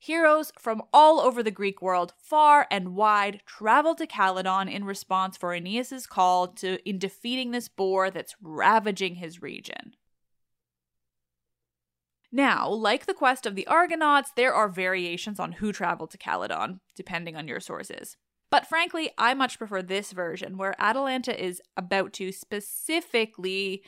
Heroes 0.01 0.51
from 0.59 0.83
all 0.91 1.21
over 1.21 1.41
the 1.41 1.49
Greek 1.49 1.81
world, 1.81 2.13
far 2.21 2.67
and 2.69 2.93
wide, 2.93 3.39
traveled 3.45 3.99
to 3.99 4.05
Caledon 4.05 4.67
in 4.67 4.83
response 4.83 5.37
for 5.37 5.53
Oineus's 5.55 6.05
call 6.05 6.49
to 6.55 6.77
in 6.85 6.99
defeating 6.99 7.51
this 7.51 7.69
boar 7.69 8.11
that's 8.11 8.35
ravaging 8.41 9.15
his 9.15 9.41
region. 9.41 9.95
Now, 12.33 12.67
like 12.67 13.05
the 13.05 13.13
quest 13.13 13.45
of 13.45 13.55
the 13.55 13.67
Argonauts, 13.67 14.33
there 14.35 14.53
are 14.53 14.67
variations 14.67 15.39
on 15.39 15.53
who 15.53 15.71
traveled 15.71 16.11
to 16.11 16.17
Caledon, 16.17 16.81
depending 16.97 17.37
on 17.37 17.47
your 17.47 17.61
sources. 17.61 18.17
But 18.51 18.67
frankly, 18.67 19.11
I 19.17 19.33
much 19.35 19.57
prefer 19.57 19.81
this 19.81 20.11
version 20.11 20.57
where 20.57 20.75
Atalanta 20.79 21.41
is 21.41 21.61
about 21.77 22.11
to 22.15 22.33
specifically 22.33 23.83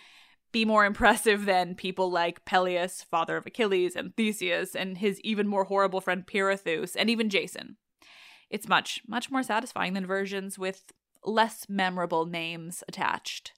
be 0.51 0.65
more 0.65 0.85
impressive 0.85 1.45
than 1.45 1.75
people 1.75 2.11
like 2.11 2.45
Peleus, 2.45 3.03
father 3.03 3.37
of 3.37 3.45
Achilles, 3.45 3.95
and 3.95 4.15
Theseus, 4.15 4.75
and 4.75 4.97
his 4.97 5.19
even 5.21 5.47
more 5.47 5.65
horrible 5.65 6.01
friend 6.01 6.25
Pirithous, 6.25 6.95
and 6.95 7.09
even 7.09 7.29
Jason. 7.29 7.77
It's 8.49 8.67
much, 8.67 9.01
much 9.07 9.31
more 9.31 9.43
satisfying 9.43 9.93
than 9.93 10.05
versions 10.05 10.59
with 10.59 10.91
less 11.23 11.67
memorable 11.69 12.25
names 12.25 12.83
attached. 12.87 13.53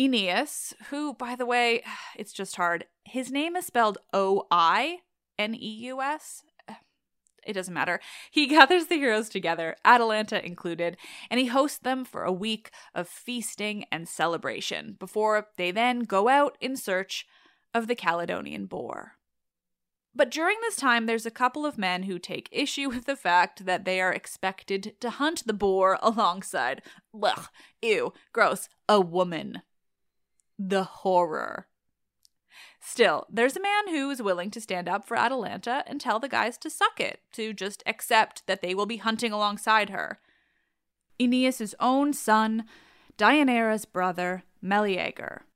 Oineus, 0.00 0.74
who, 0.90 1.14
by 1.14 1.36
the 1.36 1.46
way, 1.46 1.82
it's 2.16 2.32
just 2.32 2.56
hard, 2.56 2.86
his 3.04 3.30
name 3.30 3.56
is 3.56 3.66
spelled 3.66 3.98
O 4.12 4.46
I 4.50 4.98
N 5.38 5.54
E 5.54 5.68
U 5.86 6.00
S, 6.00 6.42
it 7.46 7.52
doesn't 7.52 7.74
matter. 7.74 8.00
He 8.30 8.46
gathers 8.48 8.86
the 8.86 8.96
heroes 8.96 9.28
together, 9.28 9.76
Atalanta 9.84 10.44
included, 10.44 10.96
and 11.30 11.40
he 11.40 11.46
hosts 11.46 11.78
them 11.78 12.04
for 12.04 12.24
a 12.24 12.32
week 12.32 12.70
of 12.94 13.08
feasting 13.08 13.84
and 13.90 14.08
celebration 14.08 14.96
before 14.98 15.48
they 15.56 15.70
then 15.70 16.00
go 16.00 16.28
out 16.28 16.56
in 16.60 16.76
search 16.76 17.26
of 17.72 17.86
the 17.86 17.96
Caledonian 17.96 18.66
boar. 18.66 19.14
But 20.16 20.30
during 20.30 20.56
this 20.60 20.76
time, 20.76 21.06
there's 21.06 21.26
a 21.26 21.30
couple 21.30 21.66
of 21.66 21.76
men 21.76 22.04
who 22.04 22.18
take 22.18 22.48
issue 22.52 22.88
with 22.88 23.06
the 23.06 23.16
fact 23.16 23.66
that 23.66 23.84
they 23.84 24.00
are 24.00 24.12
expected 24.12 24.94
to 25.00 25.10
hunt 25.10 25.44
the 25.44 25.52
boar 25.52 25.98
alongside, 26.00 26.82
ugh, 27.20 27.48
ew, 27.82 28.12
gross, 28.32 28.68
a 28.88 29.00
woman. 29.00 29.62
The 30.56 30.84
horror. 30.84 31.66
Still, 32.86 33.26
there's 33.30 33.56
a 33.56 33.62
man 33.62 33.88
who 33.88 34.10
is 34.10 34.20
willing 34.20 34.50
to 34.50 34.60
stand 34.60 34.90
up 34.90 35.06
for 35.06 35.16
Atalanta 35.16 35.82
and 35.86 35.98
tell 35.98 36.20
the 36.20 36.28
guys 36.28 36.58
to 36.58 36.68
suck 36.68 37.00
it, 37.00 37.20
to 37.32 37.54
just 37.54 37.82
accept 37.86 38.46
that 38.46 38.60
they 38.60 38.74
will 38.74 38.84
be 38.84 38.98
hunting 38.98 39.32
alongside 39.32 39.88
her. 39.88 40.20
Oineus's 41.18 41.74
own 41.80 42.12
son, 42.12 42.64
Deianira's 43.16 43.86
brother, 43.86 44.42
Meleager. 44.60 45.46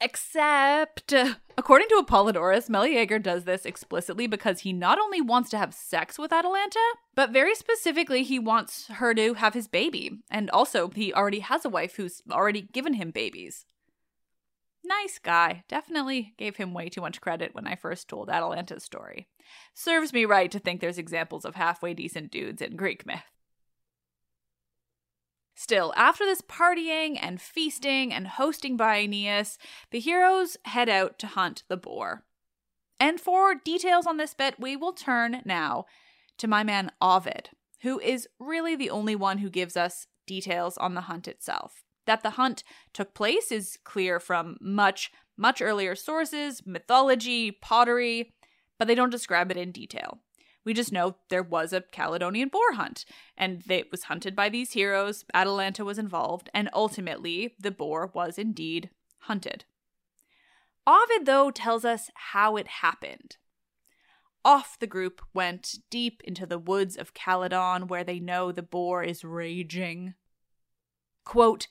Except, 0.00 1.12
according 1.58 1.88
to 1.88 2.02
Apollodorus, 2.02 2.70
Meleager 2.70 3.18
does 3.18 3.44
this 3.44 3.66
explicitly 3.66 4.26
because 4.26 4.60
he 4.60 4.72
not 4.72 4.98
only 4.98 5.20
wants 5.20 5.50
to 5.50 5.58
have 5.58 5.74
sex 5.74 6.18
with 6.18 6.32
Atalanta, 6.32 6.80
but 7.14 7.30
very 7.30 7.54
specifically, 7.54 8.22
he 8.22 8.38
wants 8.38 8.86
her 8.86 9.14
to 9.14 9.34
have 9.34 9.52
his 9.52 9.68
baby. 9.68 10.22
And 10.30 10.48
also, 10.50 10.88
he 10.88 11.12
already 11.12 11.40
has 11.40 11.66
a 11.66 11.70
wife 11.70 11.96
who's 11.96 12.22
already 12.30 12.62
given 12.62 12.94
him 12.94 13.10
babies. 13.10 13.66
Nice 14.84 15.18
guy. 15.18 15.64
Definitely 15.66 16.34
gave 16.36 16.56
him 16.56 16.74
way 16.74 16.90
too 16.90 17.00
much 17.00 17.22
credit 17.22 17.54
when 17.54 17.66
I 17.66 17.74
first 17.74 18.06
told 18.06 18.28
Atalanta's 18.28 18.84
story. 18.84 19.28
Serves 19.72 20.12
me 20.12 20.26
right 20.26 20.50
to 20.50 20.58
think 20.58 20.80
there's 20.80 20.98
examples 20.98 21.46
of 21.46 21.54
halfway 21.54 21.94
decent 21.94 22.30
dudes 22.30 22.60
in 22.60 22.76
Greek 22.76 23.06
myth. 23.06 23.22
Still, 25.54 25.94
after 25.96 26.26
this 26.26 26.42
partying 26.42 27.18
and 27.20 27.40
feasting 27.40 28.12
and 28.12 28.26
hosting 28.26 28.76
by 28.76 29.06
Oineus, 29.06 29.56
the 29.90 30.00
heroes 30.00 30.56
head 30.64 30.88
out 30.88 31.18
to 31.20 31.28
hunt 31.28 31.62
the 31.68 31.76
boar. 31.76 32.24
And 33.00 33.20
for 33.20 33.54
details 33.54 34.06
on 34.06 34.18
this 34.18 34.34
bit, 34.34 34.58
we 34.58 34.76
will 34.76 34.92
turn 34.92 35.42
now 35.44 35.86
to 36.38 36.48
my 36.48 36.62
man 36.62 36.90
Ovid, 37.00 37.50
who 37.82 38.00
is 38.00 38.28
really 38.38 38.76
the 38.76 38.90
only 38.90 39.16
one 39.16 39.38
who 39.38 39.48
gives 39.48 39.76
us 39.76 40.08
details 40.26 40.76
on 40.76 40.94
the 40.94 41.02
hunt 41.02 41.28
itself. 41.28 41.84
That 42.06 42.22
the 42.22 42.30
hunt 42.30 42.64
took 42.92 43.14
place 43.14 43.50
is 43.50 43.78
clear 43.84 44.20
from 44.20 44.56
much, 44.60 45.10
much 45.36 45.62
earlier 45.62 45.94
sources, 45.94 46.62
mythology, 46.66 47.50
pottery, 47.50 48.34
but 48.78 48.88
they 48.88 48.94
don't 48.94 49.10
describe 49.10 49.50
it 49.50 49.56
in 49.56 49.72
detail. 49.72 50.20
We 50.64 50.72
just 50.72 50.92
know 50.92 51.16
there 51.28 51.42
was 51.42 51.72
a 51.72 51.82
Caledonian 51.82 52.48
boar 52.48 52.72
hunt, 52.72 53.04
and 53.36 53.62
it 53.70 53.90
was 53.90 54.04
hunted 54.04 54.34
by 54.34 54.48
these 54.48 54.72
heroes. 54.72 55.24
Atalanta 55.34 55.84
was 55.84 55.98
involved, 55.98 56.48
and 56.54 56.70
ultimately, 56.72 57.54
the 57.58 57.70
boar 57.70 58.10
was 58.14 58.38
indeed 58.38 58.90
hunted. 59.20 59.64
Ovid, 60.86 61.26
though, 61.26 61.50
tells 61.50 61.84
us 61.84 62.10
how 62.14 62.56
it 62.56 62.66
happened. 62.66 63.36
Off 64.44 64.78
the 64.78 64.86
group 64.86 65.22
went 65.32 65.76
deep 65.90 66.22
into 66.24 66.46
the 66.46 66.58
woods 66.58 66.96
of 66.96 67.14
Caledon, 67.14 67.86
where 67.86 68.04
they 68.04 68.18
know 68.18 68.52
the 68.52 68.62
boar 68.62 69.02
is 69.02 69.24
raging. 69.24 70.14
Quote, 71.24 71.66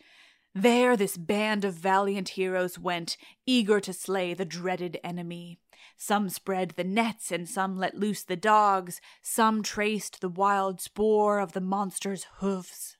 There, 0.55 0.95
this 0.95 1.17
band 1.17 1.65
of 1.65 1.73
valiant 1.73 2.29
heroes 2.29 2.77
went, 2.77 3.17
eager 3.45 3.79
to 3.79 3.91
slay 3.91 4.33
the 4.33 4.45
dreaded 4.45 4.99
enemy. 5.03 5.59
Some 5.97 6.29
spread 6.29 6.71
the 6.71 6.83
nets, 6.83 7.31
and 7.31 7.49
some 7.49 7.77
let 7.77 7.97
loose 7.97 8.23
the 8.23 8.35
dogs. 8.35 9.01
Some 9.21 9.63
traced 9.63 10.21
the 10.21 10.29
wild 10.29 10.79
spoor 10.79 11.39
of 11.39 11.53
the 11.53 11.61
monster's 11.61 12.27
hoofs. 12.37 12.97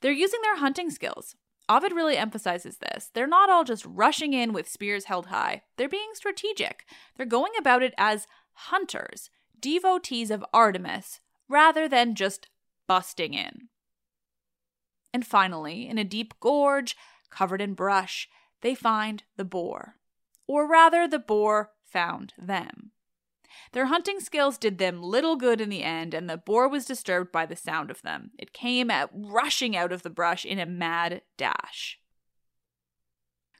They're 0.00 0.12
using 0.12 0.40
their 0.42 0.58
hunting 0.58 0.90
skills. 0.90 1.34
Ovid 1.68 1.92
really 1.92 2.16
emphasizes 2.16 2.78
this. 2.78 3.10
They're 3.12 3.26
not 3.26 3.50
all 3.50 3.64
just 3.64 3.84
rushing 3.84 4.32
in 4.32 4.52
with 4.52 4.68
spears 4.68 5.04
held 5.04 5.26
high, 5.26 5.62
they're 5.76 5.88
being 5.88 6.10
strategic. 6.14 6.86
They're 7.16 7.26
going 7.26 7.52
about 7.58 7.82
it 7.82 7.92
as 7.98 8.26
hunters, 8.52 9.30
devotees 9.60 10.30
of 10.30 10.44
Artemis, 10.54 11.20
rather 11.48 11.88
than 11.88 12.14
just 12.14 12.48
busting 12.86 13.34
in. 13.34 13.67
And 15.12 15.26
finally, 15.26 15.88
in 15.88 15.98
a 15.98 16.04
deep 16.04 16.34
gorge 16.40 16.96
covered 17.30 17.60
in 17.60 17.74
brush, 17.74 18.28
they 18.60 18.74
find 18.74 19.22
the 19.36 19.44
boar. 19.44 19.96
Or 20.46 20.68
rather, 20.68 21.06
the 21.06 21.18
boar 21.18 21.72
found 21.84 22.34
them. 22.38 22.92
Their 23.72 23.86
hunting 23.86 24.20
skills 24.20 24.58
did 24.58 24.78
them 24.78 25.02
little 25.02 25.36
good 25.36 25.60
in 25.60 25.68
the 25.68 25.82
end, 25.82 26.14
and 26.14 26.28
the 26.28 26.36
boar 26.36 26.68
was 26.68 26.86
disturbed 26.86 27.32
by 27.32 27.46
the 27.46 27.56
sound 27.56 27.90
of 27.90 28.02
them. 28.02 28.30
It 28.38 28.52
came 28.52 28.90
at 28.90 29.10
rushing 29.12 29.76
out 29.76 29.92
of 29.92 30.02
the 30.02 30.10
brush 30.10 30.44
in 30.44 30.58
a 30.58 30.66
mad 30.66 31.22
dash. 31.36 31.98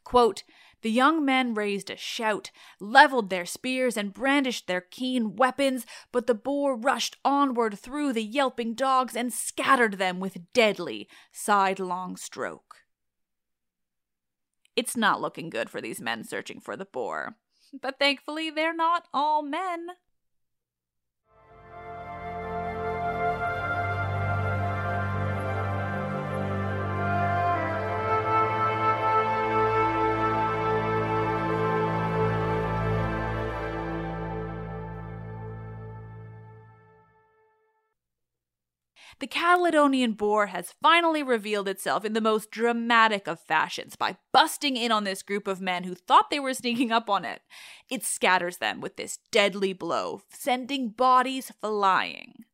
Quote, 0.04 0.44
the 0.82 0.90
young 0.90 1.24
men 1.24 1.54
raised 1.54 1.90
a 1.90 1.96
shout, 1.96 2.50
leveled 2.80 3.30
their 3.30 3.46
spears, 3.46 3.96
and 3.96 4.12
brandished 4.12 4.66
their 4.66 4.80
keen 4.80 5.36
weapons, 5.36 5.86
but 6.12 6.26
the 6.26 6.34
boar 6.34 6.76
rushed 6.76 7.16
onward 7.24 7.78
through 7.78 8.12
the 8.12 8.22
yelping 8.22 8.74
dogs 8.74 9.16
and 9.16 9.32
scattered 9.32 9.94
them 9.94 10.20
with 10.20 10.52
deadly 10.52 11.08
sidelong 11.32 12.16
stroke. 12.16 12.76
It's 14.76 14.96
not 14.96 15.20
looking 15.20 15.50
good 15.50 15.68
for 15.68 15.80
these 15.80 16.00
men 16.00 16.22
searching 16.22 16.60
for 16.60 16.76
the 16.76 16.84
boar. 16.84 17.36
But 17.82 17.98
thankfully, 17.98 18.50
they're 18.50 18.74
not 18.74 19.08
all 19.12 19.42
men. 19.42 19.88
The 39.20 39.26
Caledonian 39.26 40.12
boar 40.12 40.46
has 40.46 40.74
finally 40.81 41.22
revealed 41.22 41.68
itself 41.68 42.04
in 42.04 42.12
the 42.12 42.20
most 42.20 42.50
dramatic 42.50 43.26
of 43.26 43.40
fashions 43.40 43.96
by 43.96 44.16
busting 44.33 44.76
in 44.76 44.92
on 44.92 45.04
this 45.04 45.22
group 45.22 45.48
of 45.48 45.61
men 45.61 45.85
who 45.85 45.94
thought 45.94 46.31
they 46.31 46.38
were 46.38 46.54
sneaking 46.54 46.92
up 46.92 47.11
on 47.11 47.24
it. 47.24 47.42
It 47.90 48.04
scatters 48.04 48.59
them 48.59 48.81
with 48.81 48.96
this 48.96 49.18
deadly 49.31 49.72
blow, 49.72 50.22
sending 50.31 50.90
bodies 50.90 51.50
flying. 51.61 52.44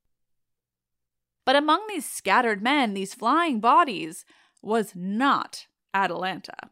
But 1.45 1.57
among 1.57 1.87
these 1.89 2.09
scattered 2.09 2.63
men, 2.63 2.95
these 2.95 3.15
flying 3.15 3.61
bodies, 3.61 4.25
was 4.63 4.93
not 4.95 5.67
Atalanta. 5.93 6.71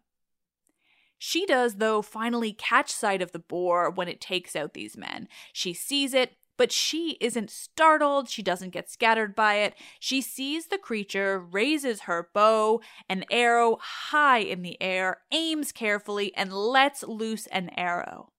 She 1.18 1.46
does, 1.46 1.76
though, 1.76 2.02
finally 2.02 2.52
catch 2.52 2.90
sight 2.90 3.22
of 3.22 3.30
the 3.30 3.38
boar 3.38 3.90
when 3.90 4.08
it 4.08 4.20
takes 4.20 4.56
out 4.56 4.74
these 4.74 4.96
men. 4.96 5.28
She 5.52 5.72
sees 5.72 6.14
it, 6.14 6.36
but 6.56 6.72
she 6.72 7.16
isn't 7.20 7.50
startled. 7.50 8.28
She 8.28 8.42
doesn't 8.42 8.70
get 8.70 8.90
scattered 8.90 9.34
by 9.34 9.56
it. 9.56 9.74
She 9.98 10.20
sees 10.20 10.66
the 10.66 10.78
creature, 10.78 11.38
raises 11.38 12.02
her 12.02 12.28
bow, 12.32 12.80
an 13.08 13.24
arrow 13.30 13.78
high 13.80 14.38
in 14.38 14.62
the 14.62 14.80
air, 14.80 15.18
aims 15.32 15.72
carefully, 15.72 16.34
and 16.36 16.52
lets 16.52 17.02
loose 17.02 17.46
an 17.48 17.70
arrow. 17.76 18.32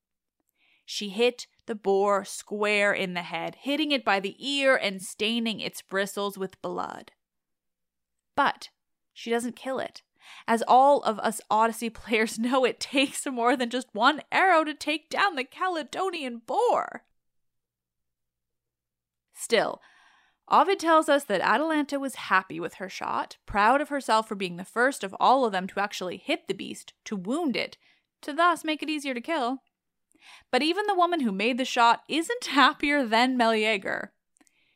She 0.86 1.10
hit 1.10 1.48
the 1.66 1.76
boar 1.76 2.26
square 2.26 2.94
in 2.94 3.14
the 3.14 3.24
head, 3.24 3.56
hitting 3.62 3.92
it 3.92 4.04
by 4.04 4.20
the 4.20 4.36
ear 4.40 4.76
and 4.76 5.02
staining 5.02 5.60
its 5.60 5.82
bristles 5.82 6.38
with 6.38 6.62
blood. 6.62 7.12
But 8.36 8.70
she 9.14 9.30
doesn't 9.30 9.56
kill 9.56 9.80
it. 9.80 10.02
As 10.48 10.64
all 10.68 11.02
of 11.04 11.20
us 11.20 11.42
Odyssey 11.50 11.90
players 11.90 12.40
know, 12.40 12.66
it 12.66 12.80
takes 12.80 13.26
more 13.26 13.56
than 13.56 13.70
just 13.70 13.88
one 13.94 14.22
arrow 14.32 14.64
to 14.64 14.74
take 14.74 15.10
down 15.10 15.36
the 15.36 15.44
Caledonian 15.44 16.42
boar. 16.46 17.04
Still, 19.34 19.82
Ovid 20.50 20.80
tells 20.80 21.08
us 21.08 21.24
that 21.26 21.42
Atalanta 21.42 22.00
was 22.00 22.16
happy 22.16 22.60
with 22.60 22.76
her 22.76 22.90
shot, 22.90 23.38
proud 23.46 23.82
of 23.82 23.90
herself 23.90 24.28
for 24.28 24.36
being 24.36 24.58
the 24.58 24.66
first 24.66 25.04
of 25.04 25.16
all 25.20 25.46
of 25.46 25.52
them 25.52 25.68
to 25.68 25.80
actually 25.80 26.18
hit 26.18 26.48
the 26.48 26.54
beast, 26.54 26.94
to 27.06 27.16
wound 27.16 27.56
it, 27.56 27.78
to 28.22 28.34
thus 28.34 28.64
make 28.64 28.84
it 28.84 28.90
easier 28.90 29.14
to 29.14 29.22
kill. 29.22 29.60
But 30.52 30.62
even 30.62 30.86
the 30.86 30.96
woman 30.96 31.22
who 31.22 31.32
made 31.32 31.58
the 31.58 31.66
shot 31.66 32.04
isn't 32.10 32.46
happier 32.52 33.06
than 33.06 33.38
Meleager. 33.38 34.14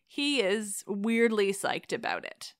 He 0.05 0.41
is 0.41 0.83
weirdly 0.87 1.51
psyched 1.51 1.93
about 1.93 2.25
it. 2.25 2.53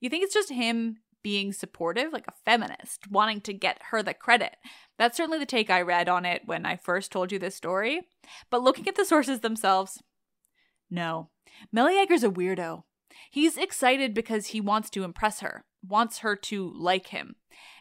You 0.00 0.10
think 0.10 0.24
it's 0.24 0.34
just 0.34 0.50
him 0.50 0.98
being 1.22 1.52
supportive, 1.52 2.12
like 2.12 2.26
a 2.26 2.34
feminist, 2.44 3.08
wanting 3.08 3.40
to 3.42 3.52
get 3.52 3.80
her 3.90 4.02
the 4.02 4.14
credit. 4.14 4.56
That's 4.98 5.16
certainly 5.16 5.38
the 5.38 5.46
take 5.46 5.70
I 5.70 5.80
read 5.82 6.08
on 6.08 6.24
it 6.24 6.42
when 6.44 6.66
I 6.66 6.76
first 6.76 7.12
told 7.12 7.30
you 7.30 7.38
this 7.38 7.54
story. 7.54 8.02
But 8.50 8.62
looking 8.62 8.88
at 8.88 8.96
the 8.96 9.04
sources 9.04 9.40
themselves, 9.40 10.02
no. 10.92 11.30
Meleager's 11.72 12.22
a 12.22 12.28
weirdo. 12.28 12.84
He's 13.30 13.56
excited 13.56 14.12
because 14.12 14.48
he 14.48 14.60
wants 14.60 14.90
to 14.90 15.04
impress 15.04 15.40
her, 15.40 15.64
wants 15.86 16.18
her 16.18 16.36
to 16.36 16.72
like 16.76 17.08
him. 17.08 17.36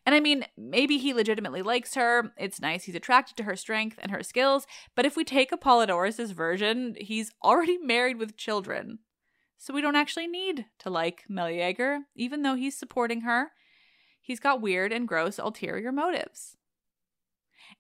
And 0.06 0.16
I 0.16 0.20
mean, 0.20 0.46
maybe 0.58 0.98
he 0.98 1.14
legitimately 1.14 1.62
likes 1.62 1.96
her. 1.96 2.32
It's 2.38 2.62
nice. 2.62 2.86
He's 2.86 2.96
attracted 2.96 3.36
to 3.38 3.44
her 3.44 3.56
strength 3.56 4.00
and 4.02 4.12
her 4.12 4.24
skills. 4.24 4.66
But 4.96 5.06
if 5.06 5.16
we 5.16 5.24
take 5.24 5.52
Apollodorus' 5.52 6.34
version, 6.34 6.96
he's 7.00 7.32
already 7.44 7.78
married 7.82 8.18
with 8.18 8.38
children. 8.38 9.00
So 9.58 9.74
we 9.74 9.82
don't 9.82 9.96
actually 9.96 10.28
need 10.28 10.66
to 10.80 10.90
like 10.90 11.24
Meleager, 11.30 12.00
even 12.16 12.42
though 12.42 12.56
he's 12.56 12.78
supporting 12.78 13.22
her. 13.22 13.52
He's 14.22 14.40
got 14.40 14.62
weird 14.62 14.92
and 14.92 15.08
gross 15.08 15.38
ulterior 15.38 15.92
motives. 15.92 16.56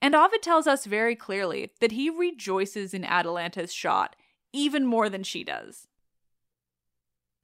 And 0.02 0.14
Ovid 0.14 0.42
tells 0.42 0.68
us 0.68 0.86
very 0.86 1.16
clearly 1.16 1.72
that 1.80 1.94
he 1.94 2.10
rejoices 2.10 2.94
in 2.94 3.04
Atalanta's 3.04 3.74
shot 3.74 4.16
even 4.54 4.86
more 4.86 5.10
than 5.10 5.24
she 5.24 5.44
does. 5.44 5.88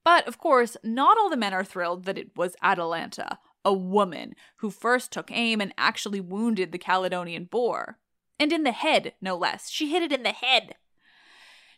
But 0.04 0.28
of 0.28 0.38
course, 0.38 0.78
not 0.84 1.18
all 1.18 1.30
the 1.30 1.36
men 1.38 1.54
are 1.54 1.64
thrilled 1.64 2.06
that 2.06 2.18
it 2.18 2.36
was 2.36 2.56
Atalanta, 2.64 3.40
a 3.66 3.74
woman, 3.74 4.36
who 4.58 4.70
first 4.70 5.12
took 5.12 5.30
aim 5.32 5.60
and 5.60 5.74
actually 5.78 6.22
wounded 6.22 6.72
the 6.72 6.78
Caledonian 6.78 7.46
boar. 7.46 7.98
And 8.40 8.54
in 8.54 8.64
the 8.64 8.72
head, 8.72 9.14
no 9.20 9.36
less. 9.36 9.70
She 9.70 9.92
hit 9.92 10.04
it 10.04 10.14
in 10.14 10.24
the 10.24 10.32
head. 10.32 10.76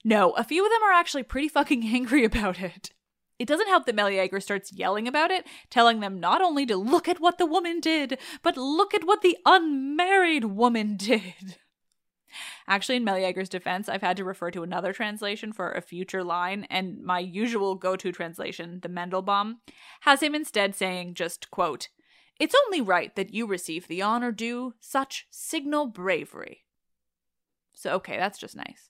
No, 0.04 0.32
a 0.32 0.44
few 0.44 0.66
of 0.66 0.72
them 0.72 0.84
are 0.84 0.94
actually 0.94 1.24
pretty 1.24 1.48
fucking 1.48 1.84
angry 1.94 2.24
about 2.24 2.60
it. 2.60 2.92
It 3.40 3.48
doesn't 3.48 3.70
help 3.70 3.86
that 3.86 3.96
Meleager 3.96 4.42
starts 4.42 4.74
yelling 4.74 5.08
about 5.08 5.32
it, 5.32 5.48
telling 5.70 6.02
them 6.02 6.20
not 6.20 6.42
only 6.42 6.66
to 6.66 6.76
look 6.76 7.08
at 7.08 7.22
what 7.22 7.38
the 7.38 7.46
woman 7.46 7.80
did, 7.80 8.20
but 8.44 8.58
look 8.58 8.94
at 8.94 9.06
what 9.06 9.22
the 9.22 9.38
unmarried 9.46 10.46
woman 10.46 10.98
did. 10.98 11.58
Actually, 12.68 12.98
in 12.98 13.04
Meleager's 13.04 13.50
defense, 13.50 13.90
I've 13.90 14.02
had 14.02 14.18
to 14.18 14.24
refer 14.24 14.52
to 14.52 14.64
another 14.64 14.94
translation 14.94 15.54
for 15.54 15.72
a 15.72 15.82
future 15.82 16.24
line, 16.24 16.68
and 16.70 17.02
my 17.02 17.20
usual 17.20 17.76
go 17.76 17.96
to 17.96 18.12
translation, 18.12 18.80
the 18.82 18.90
Mandelbaum, 18.90 19.56
has 20.02 20.22
him 20.22 20.36
instead 20.36 20.76
saying 20.76 21.14
just, 21.16 21.52
quote, 21.52 21.90
It's 22.40 22.56
only 22.66 22.82
right 22.82 23.16
that 23.16 23.34
you 23.34 23.48
receive 23.48 23.88
the 23.88 24.02
honor 24.02 24.32
due 24.32 24.74
such 24.80 25.28
signal 25.30 25.88
bravery. 25.88 26.66
So, 27.74 27.94
okay, 27.96 28.18
that's 28.18 28.40
just 28.40 28.56
nice. 28.56 28.90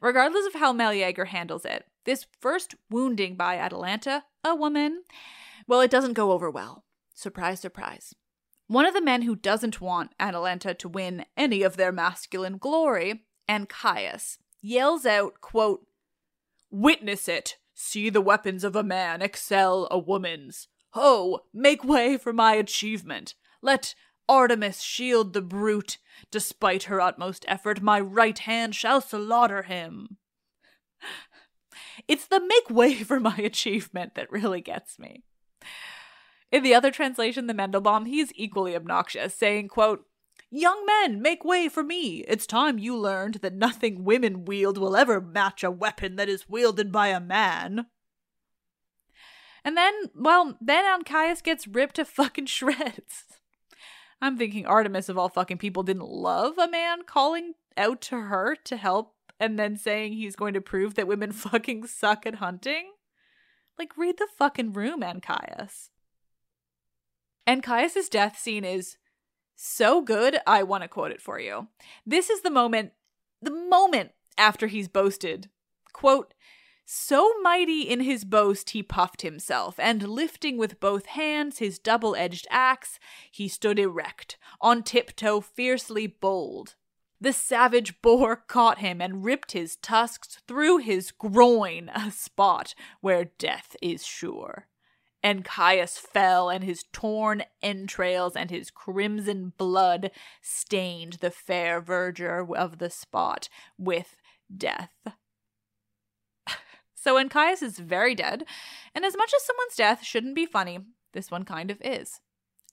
Regardless 0.00 0.46
of 0.46 0.54
how 0.54 0.72
Meleager 0.72 1.26
handles 1.26 1.64
it, 1.64 1.84
this 2.04 2.26
first 2.40 2.74
wounding 2.90 3.36
by 3.36 3.56
Atalanta, 3.56 4.24
a 4.44 4.54
woman, 4.54 5.04
well, 5.66 5.80
it 5.80 5.90
doesn't 5.90 6.14
go 6.14 6.32
over 6.32 6.50
well. 6.50 6.84
Surprise, 7.14 7.60
surprise. 7.60 8.14
One 8.70 8.86
of 8.86 8.94
the 8.94 9.02
men 9.02 9.22
who 9.22 9.34
doesn't 9.34 9.80
want 9.80 10.14
Atalanta 10.20 10.74
to 10.74 10.88
win 10.88 11.24
any 11.36 11.64
of 11.64 11.76
their 11.76 11.90
masculine 11.90 12.56
glory, 12.56 13.24
Ancaeus, 13.48 14.38
yells 14.62 15.04
out, 15.04 15.40
quote, 15.40 15.88
Witness 16.70 17.26
it! 17.26 17.56
See 17.74 18.10
the 18.10 18.20
weapons 18.20 18.62
of 18.62 18.76
a 18.76 18.84
man 18.84 19.22
excel 19.22 19.88
a 19.90 19.98
woman's. 19.98 20.68
Ho! 20.90 21.40
Make 21.52 21.82
way 21.82 22.16
for 22.16 22.32
my 22.32 22.54
achievement! 22.54 23.34
Let 23.60 23.96
Artemis 24.28 24.82
shield 24.82 25.32
the 25.32 25.42
brute! 25.42 25.98
Despite 26.30 26.84
her 26.84 27.00
utmost 27.00 27.44
effort, 27.48 27.82
my 27.82 27.98
right 27.98 28.38
hand 28.38 28.76
shall 28.76 29.00
slaughter 29.00 29.62
him. 29.62 30.18
It's 32.06 32.28
the 32.28 32.38
make 32.38 32.70
way 32.70 33.02
for 33.02 33.18
my 33.18 33.34
achievement 33.38 34.14
that 34.14 34.30
really 34.30 34.60
gets 34.60 34.96
me. 34.96 35.24
In 36.52 36.62
the 36.62 36.74
other 36.74 36.90
translation, 36.90 37.46
the 37.46 37.54
Mandelbaum, 37.54 38.06
he's 38.06 38.32
equally 38.34 38.74
obnoxious, 38.74 39.34
saying, 39.34 39.68
quote, 39.68 40.06
Young 40.50 40.84
men, 40.84 41.22
make 41.22 41.44
way 41.44 41.68
for 41.68 41.84
me. 41.84 42.24
It's 42.26 42.46
time 42.46 42.78
you 42.78 42.96
learned 42.96 43.36
that 43.36 43.54
nothing 43.54 44.02
women 44.02 44.44
wield 44.44 44.78
will 44.78 44.96
ever 44.96 45.20
match 45.20 45.62
a 45.62 45.70
weapon 45.70 46.16
that 46.16 46.28
is 46.28 46.48
wielded 46.48 46.90
by 46.90 47.08
a 47.08 47.20
man. 47.20 47.86
And 49.64 49.76
then, 49.76 49.94
well, 50.14 50.58
then 50.60 50.84
Ancaeus 50.84 51.40
gets 51.42 51.68
ripped 51.68 51.96
to 51.96 52.04
fucking 52.04 52.46
shreds. 52.46 53.26
I'm 54.20 54.36
thinking 54.36 54.66
Artemis, 54.66 55.08
of 55.08 55.16
all 55.16 55.28
fucking 55.28 55.58
people, 55.58 55.84
didn't 55.84 56.08
love 56.08 56.58
a 56.58 56.68
man 56.68 57.04
calling 57.06 57.54
out 57.76 58.00
to 58.02 58.22
her 58.22 58.56
to 58.64 58.76
help 58.76 59.14
and 59.38 59.58
then 59.58 59.76
saying 59.76 60.12
he's 60.12 60.36
going 60.36 60.54
to 60.54 60.60
prove 60.60 60.94
that 60.94 61.06
women 61.06 61.30
fucking 61.32 61.86
suck 61.86 62.26
at 62.26 62.36
hunting. 62.36 62.92
Like, 63.78 63.96
read 63.96 64.18
the 64.18 64.28
fucking 64.36 64.72
room, 64.72 65.02
Ancaeus. 67.46 67.64
Caius's 67.64 68.08
death 68.08 68.38
scene 68.38 68.64
is 68.64 68.96
so 69.56 70.00
good, 70.02 70.38
I 70.46 70.62
want 70.62 70.82
to 70.82 70.88
quote 70.88 71.10
it 71.10 71.20
for 71.20 71.38
you. 71.38 71.68
This 72.06 72.30
is 72.30 72.40
the 72.40 72.50
moment, 72.50 72.92
the 73.42 73.50
moment 73.50 74.12
after 74.38 74.66
he's 74.66 74.88
boasted. 74.88 75.50
Quote, 75.92 76.34
so 76.92 77.32
mighty 77.40 77.82
in 77.82 78.00
his 78.00 78.24
boast 78.24 78.70
he 78.70 78.82
puffed 78.82 79.22
himself, 79.22 79.78
and 79.78 80.08
lifting 80.08 80.58
with 80.58 80.80
both 80.80 81.06
hands 81.06 81.58
his 81.58 81.78
double 81.78 82.16
edged 82.16 82.48
axe, 82.50 82.98
he 83.30 83.46
stood 83.46 83.78
erect, 83.78 84.36
on 84.60 84.82
tiptoe 84.82 85.40
fiercely 85.40 86.08
bold. 86.08 86.74
The 87.20 87.32
savage 87.32 88.02
boar 88.02 88.34
caught 88.34 88.78
him 88.78 89.00
and 89.00 89.24
ripped 89.24 89.52
his 89.52 89.76
tusks 89.76 90.38
through 90.48 90.78
his 90.78 91.12
groin, 91.12 91.90
a 91.94 92.10
spot 92.10 92.74
where 93.00 93.26
death 93.38 93.76
is 93.80 94.04
sure. 94.04 94.66
And 95.22 95.44
Caius 95.44 95.98
fell, 95.98 96.48
and 96.48 96.64
his 96.64 96.84
torn 96.92 97.44
entrails 97.62 98.34
and 98.34 98.50
his 98.50 98.70
crimson 98.70 99.52
blood 99.58 100.10
stained 100.40 101.14
the 101.14 101.30
fair 101.30 101.80
verdure 101.80 102.46
of 102.56 102.78
the 102.78 102.88
spot 102.88 103.48
with 103.76 104.16
death. 104.54 104.94
so 106.94 107.14
when 107.14 107.28
Caius 107.28 107.60
is 107.60 107.78
very 107.78 108.14
dead, 108.14 108.44
and 108.94 109.04
as 109.04 109.16
much 109.16 109.32
as 109.34 109.44
someone's 109.44 109.76
death 109.76 110.02
shouldn't 110.02 110.34
be 110.34 110.46
funny, 110.46 110.78
this 111.12 111.30
one 111.30 111.44
kind 111.44 111.70
of 111.70 111.82
is. 111.82 112.20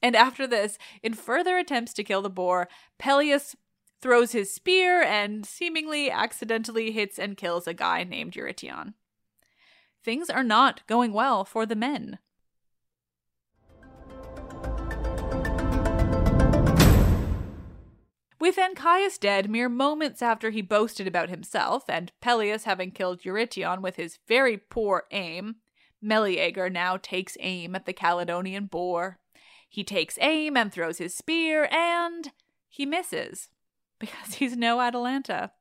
And 0.02 0.16
after 0.16 0.48
this, 0.48 0.78
in 1.04 1.14
further 1.14 1.58
attempts 1.58 1.94
to 1.96 2.04
kill 2.04 2.22
the 2.22 2.30
boar, 2.30 2.70
Peleus 2.98 3.56
throws 4.02 4.32
his 4.32 4.54
spear 4.54 5.02
and 5.02 5.46
seemingly 5.46 6.12
accidentally 6.12 6.92
hits 6.92 7.18
and 7.18 7.36
kills 7.36 7.68
a 7.68 7.74
guy 7.74 8.04
named 8.04 8.34
Eurytion. 8.34 8.94
Things 10.04 10.30
are 10.30 10.44
not 10.44 10.86
going 10.88 11.14
well 11.14 11.44
for 11.44 11.66
the 11.66 11.76
men. 11.76 12.20
With 18.40 18.58
Ancaeus 18.58 19.18
dead 19.18 19.50
mere 19.50 19.70
moments 19.70 20.22
after 20.22 20.52
he 20.52 20.62
boasted 20.62 21.08
about 21.08 21.30
himself, 21.30 21.86
and 21.90 22.12
Peleus 22.22 22.66
having 22.66 22.92
killed 22.92 23.22
Eurytion 23.22 23.82
with 23.82 23.96
his 23.96 24.20
very 24.28 24.58
poor 24.58 25.06
aim, 25.12 25.56
Meleager 26.02 26.70
now 26.70 26.98
takes 26.98 27.36
aim 27.40 27.76
at 27.76 27.86
the 27.86 27.94
Caledonian 27.94 28.66
boar. 28.66 29.20
He 29.68 29.84
takes 29.84 30.20
aim 30.22 30.56
and 30.56 30.72
throws 30.72 31.00
his 31.00 31.16
spear, 31.16 31.68
and 31.72 32.32
he 32.70 32.86
misses 32.86 33.50
because 34.00 34.36
he's 34.36 34.56
no 34.56 34.82
Atalanta. 34.82 35.52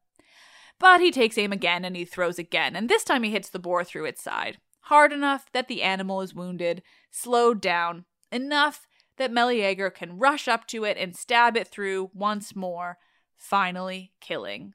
But 0.79 1.01
he 1.01 1.11
takes 1.11 1.39
aim 1.39 1.53
again 1.53 1.87
and 1.87 1.97
he 1.97 2.05
throws 2.05 2.39
again, 2.39 2.77
and 2.77 2.89
this 2.89 3.05
time 3.05 3.23
he 3.23 3.31
hits 3.31 3.49
the 3.49 3.59
boar 3.59 3.83
through 3.83 4.05
its 4.05 4.23
side, 4.23 4.59
hard 4.83 5.13
enough 5.13 5.47
that 5.53 5.69
the 5.69 5.83
animal 5.83 6.21
is 6.21 6.35
wounded, 6.35 6.83
slowed 7.11 7.63
down, 7.63 8.05
enough 8.31 8.86
that 9.19 9.33
Meleager 9.33 9.91
can 9.91 10.19
rush 10.19 10.49
up 10.49 10.67
to 10.69 10.85
it 10.85 10.97
and 10.97 11.17
stab 11.17 11.57
it 11.57 11.69
through 11.69 12.11
once 12.15 12.55
more, 12.55 12.99
finally 13.37 14.13
killing 14.21 14.75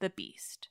the 0.00 0.10
beast. 0.10 0.68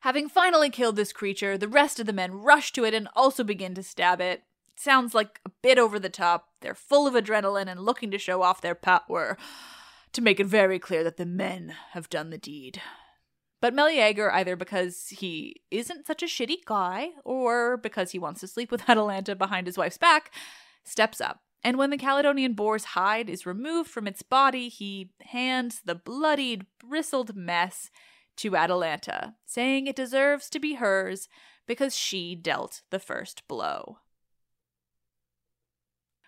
Having 0.00 0.30
finally 0.30 0.70
killed 0.70 0.96
this 0.96 1.12
creature, 1.12 1.58
the 1.58 1.68
rest 1.68 2.00
of 2.00 2.06
the 2.06 2.12
men 2.12 2.32
rush 2.32 2.72
to 2.72 2.84
it 2.84 2.94
and 2.94 3.08
also 3.14 3.44
begin 3.44 3.74
to 3.74 3.82
stab 3.82 4.20
it. 4.20 4.42
sounds 4.74 5.14
like 5.14 5.40
a 5.44 5.50
bit 5.62 5.78
over 5.78 5.98
the 5.98 6.08
top. 6.08 6.48
They're 6.62 6.74
full 6.74 7.06
of 7.06 7.12
adrenaline 7.12 7.70
and 7.70 7.80
looking 7.80 8.10
to 8.12 8.18
show 8.18 8.40
off 8.40 8.62
their 8.62 8.74
power 8.74 9.36
to 10.12 10.22
make 10.22 10.40
it 10.40 10.46
very 10.46 10.78
clear 10.78 11.04
that 11.04 11.18
the 11.18 11.26
men 11.26 11.74
have 11.92 12.08
done 12.08 12.30
the 12.30 12.38
deed. 12.38 12.80
But 13.60 13.74
Meleager, 13.74 14.32
either 14.32 14.56
because 14.56 15.08
he 15.08 15.60
isn't 15.70 16.06
such 16.06 16.22
a 16.22 16.26
shitty 16.26 16.64
guy 16.64 17.10
or 17.24 17.76
because 17.76 18.12
he 18.12 18.18
wants 18.18 18.40
to 18.40 18.48
sleep 18.48 18.70
with 18.72 18.84
Atalanta 18.88 19.36
behind 19.36 19.66
his 19.66 19.76
wife's 19.76 19.98
back, 19.98 20.32
steps 20.84 21.20
up. 21.20 21.40
And 21.62 21.76
when 21.76 21.90
the 21.90 21.98
Caledonian 21.98 22.54
boar's 22.54 22.84
hide 22.84 23.28
is 23.28 23.44
removed 23.44 23.90
from 23.90 24.06
its 24.06 24.22
body, 24.22 24.68
he 24.68 25.10
hands 25.20 25.82
the 25.84 25.94
bloodied, 25.94 26.66
bristled 26.78 27.36
mess 27.36 27.90
to 28.36 28.56
Atalanta, 28.56 29.34
saying 29.44 29.86
it 29.86 29.96
deserves 29.96 30.48
to 30.50 30.58
be 30.58 30.74
hers 30.74 31.28
because 31.66 31.94
she 31.94 32.34
dealt 32.34 32.82
the 32.90 32.98
first 32.98 33.46
blow. 33.46 33.98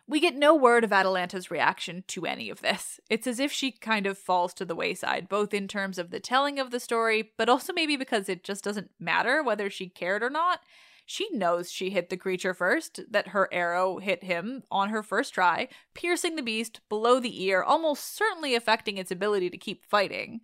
We 0.07 0.21
get 0.21 0.35
no 0.35 0.55
word 0.55 0.85
of 0.85 0.93
Atalanta's 0.93 1.51
reaction 1.51 2.05
to 2.09 2.27
any 2.27 2.51
of 2.51 2.61
this. 2.61 3.01
It's 3.09 3.27
as 3.27 3.41
if 3.41 3.51
she 3.51 3.73
kind 3.73 4.07
of 4.07 4.19
falls 4.19 4.53
to 4.55 4.67
the 4.67 4.75
wayside, 4.75 5.29
both 5.29 5.55
in 5.55 5.69
terms 5.69 5.97
of 5.97 6.11
the 6.11 6.21
telling 6.21 6.59
of 6.59 6.71
the 6.71 6.81
story, 6.81 7.33
but 7.39 7.49
also 7.49 7.73
maybe 7.73 7.97
because 7.97 8.29
it 8.29 8.45
just 8.45 8.63
doesn't 8.63 8.91
matter 9.01 9.43
whether 9.43 9.71
she 9.71 9.89
cared 9.89 10.23
or 10.23 10.29
not. 10.29 10.61
She 11.05 11.29
knows 11.31 11.71
she 11.71 11.91
hit 11.91 12.11
the 12.11 12.17
creature 12.17 12.55
first, 12.55 13.01
that 13.11 13.29
her 13.29 13.49
arrow 13.53 13.99
hit 13.99 14.25
him 14.25 14.63
on 14.71 14.89
her 14.91 15.03
first 15.03 15.35
try, 15.35 15.69
piercing 15.95 16.37
the 16.37 16.43
beast 16.43 16.81
below 16.89 17.21
the 17.21 17.43
ear, 17.45 17.63
almost 17.63 18.17
certainly 18.17 18.55
affecting 18.55 18.97
its 18.97 19.11
ability 19.11 19.51
to 19.51 19.59
keep 19.59 19.85
fighting. 19.85 20.41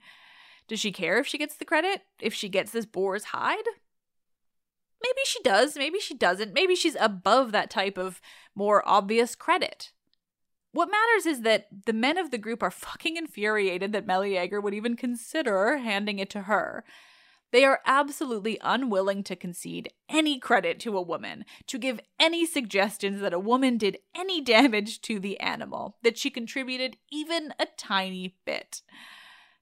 Does 0.67 0.81
she 0.81 0.93
care 0.93 1.19
if 1.19 1.27
she 1.27 1.39
gets 1.39 1.57
the 1.57 1.65
credit? 1.65 2.03
If 2.21 2.35
she 2.35 2.49
gets 2.49 2.73
this 2.73 2.87
boar's 2.87 3.25
hide? 3.25 3.65
Maybe 5.03 5.21
she 5.25 5.41
does, 5.43 5.77
maybe 5.77 6.01
she 6.01 6.15
doesn't. 6.15 6.53
Maybe 6.53 6.75
she's 6.75 6.97
above 6.99 7.53
that 7.53 7.71
type 7.71 7.97
of 7.97 8.21
more 8.55 8.87
obvious 8.87 9.35
credit. 9.35 9.93
What 10.73 10.91
matters 10.91 11.25
is 11.25 11.43
that 11.43 11.69
the 11.87 11.93
men 11.93 12.19
of 12.19 12.31
the 12.31 12.39
group 12.39 12.63
are 12.63 12.71
fucking 12.71 13.17
infuriated 13.17 13.93
that 13.93 14.07
Meleager 14.07 14.61
would 14.61 14.75
even 14.75 14.97
consider 14.97 15.79
handing 15.79 16.19
it 16.19 16.29
to 16.31 16.43
her. 16.43 16.85
They 17.51 17.65
are 17.65 17.81
absolutely 17.87 18.59
unwilling 18.63 19.23
to 19.25 19.37
concede 19.37 19.91
any 20.09 20.39
credit 20.39 20.79
to 20.81 20.99
a 20.99 21.03
woman, 21.03 21.45
to 21.67 21.79
give 21.79 22.01
any 22.21 22.45
suggestions 22.45 23.21
that 23.21 23.33
a 23.33 23.39
woman 23.39 23.79
did 23.79 23.99
any 24.15 24.41
damage 24.41 25.01
to 25.03 25.19
the 25.19 25.41
animal, 25.41 25.97
that 26.03 26.19
she 26.19 26.31
contributed 26.31 26.99
even 27.11 27.55
a 27.59 27.67
tiny 27.77 28.37
bit. 28.45 28.83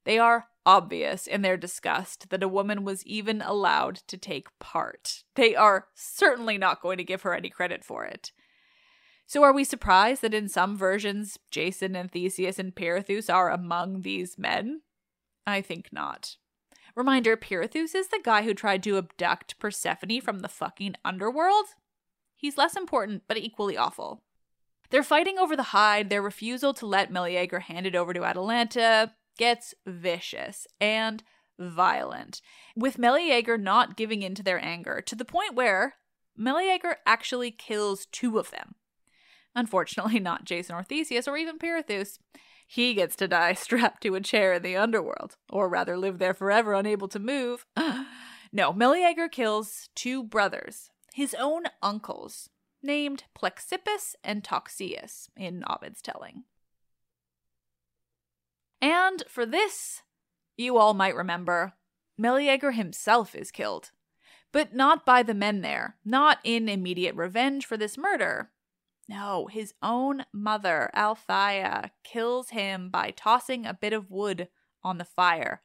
They 0.04 0.18
are 0.18 0.48
obvious 0.64 1.26
in 1.28 1.42
their 1.42 1.56
disgust 1.56 2.30
that 2.30 2.42
a 2.42 2.48
woman 2.48 2.84
was 2.84 3.06
even 3.06 3.40
allowed 3.40 3.96
to 4.08 4.16
take 4.16 4.56
part. 4.58 5.22
They 5.36 5.54
are 5.54 5.86
certainly 5.94 6.58
not 6.58 6.82
going 6.82 6.98
to 6.98 7.04
give 7.04 7.22
her 7.22 7.34
any 7.34 7.50
credit 7.50 7.84
for 7.84 8.04
it. 8.04 8.32
So, 9.28 9.42
are 9.42 9.52
we 9.52 9.64
surprised 9.64 10.22
that 10.22 10.34
in 10.34 10.48
some 10.48 10.76
versions, 10.76 11.38
Jason 11.50 11.96
and 11.96 12.10
Theseus 12.10 12.60
and 12.60 12.74
Pirithous 12.74 13.28
are 13.28 13.50
among 13.50 14.02
these 14.02 14.38
men? 14.38 14.82
I 15.44 15.60
think 15.60 15.92
not. 15.92 16.36
Reminder 16.96 17.36
Pirithous 17.36 17.94
is 17.94 18.08
the 18.08 18.20
guy 18.24 18.42
who 18.42 18.54
tried 18.54 18.82
to 18.84 18.96
abduct 18.96 19.58
Persephone 19.58 20.22
from 20.22 20.40
the 20.40 20.48
fucking 20.48 20.94
underworld. 21.04 21.66
He's 22.34 22.56
less 22.56 22.74
important, 22.74 23.24
but 23.28 23.36
equally 23.36 23.76
awful. 23.76 24.22
They're 24.88 25.02
fighting 25.02 25.38
over 25.38 25.54
the 25.54 25.62
hide, 25.62 26.08
their 26.08 26.22
refusal 26.22 26.72
to 26.74 26.86
let 26.86 27.12
Meleager 27.12 27.60
hand 27.60 27.86
it 27.86 27.94
over 27.94 28.14
to 28.14 28.24
Atalanta, 28.24 29.12
gets 29.36 29.74
vicious 29.86 30.66
and 30.80 31.22
violent, 31.58 32.40
with 32.74 32.98
Meleager 32.98 33.58
not 33.58 33.96
giving 33.96 34.22
in 34.22 34.34
to 34.34 34.42
their 34.42 34.62
anger 34.64 35.02
to 35.02 35.14
the 35.14 35.24
point 35.24 35.54
where 35.54 35.96
Meleager 36.34 36.96
actually 37.04 37.50
kills 37.50 38.06
two 38.06 38.38
of 38.38 38.50
them. 38.50 38.74
Unfortunately, 39.54 40.18
not 40.20 40.44
Jason 40.44 40.74
or 40.74 40.82
Theseus 40.82 41.28
or 41.28 41.36
even 41.36 41.58
Pirithous. 41.58 42.18
He 42.66 42.94
gets 42.94 43.16
to 43.16 43.28
die 43.28 43.52
strapped 43.54 44.02
to 44.02 44.14
a 44.14 44.20
chair 44.20 44.54
in 44.54 44.62
the 44.62 44.76
underworld, 44.76 45.36
or 45.48 45.68
rather 45.68 45.96
live 45.96 46.18
there 46.18 46.34
forever 46.34 46.74
unable 46.74 47.08
to 47.08 47.18
move. 47.18 47.64
no, 48.52 48.72
Meleager 48.72 49.28
kills 49.28 49.88
two 49.94 50.22
brothers, 50.22 50.90
his 51.14 51.34
own 51.34 51.64
uncles, 51.82 52.50
named 52.82 53.24
Plexippus 53.34 54.14
and 54.22 54.42
Toxeus 54.42 55.30
in 55.36 55.64
Ovid's 55.68 56.02
telling. 56.02 56.44
And 58.82 59.24
for 59.28 59.46
this, 59.46 60.02
you 60.56 60.76
all 60.76 60.94
might 60.94 61.16
remember, 61.16 61.74
Meleager 62.18 62.72
himself 62.72 63.34
is 63.34 63.50
killed. 63.50 63.90
But 64.52 64.74
not 64.74 65.04
by 65.04 65.22
the 65.22 65.34
men 65.34 65.60
there, 65.60 65.96
not 66.04 66.38
in 66.44 66.68
immediate 66.68 67.14
revenge 67.14 67.66
for 67.66 67.76
this 67.76 67.98
murder. 67.98 68.50
No, 69.08 69.46
his 69.46 69.74
own 69.82 70.24
mother, 70.32 70.90
Althea, 70.94 71.92
kills 72.02 72.50
him 72.50 72.90
by 72.90 73.12
tossing 73.12 73.64
a 73.64 73.74
bit 73.74 73.92
of 73.92 74.10
wood 74.10 74.48
on 74.82 74.98
the 74.98 75.04
fire. 75.04 75.62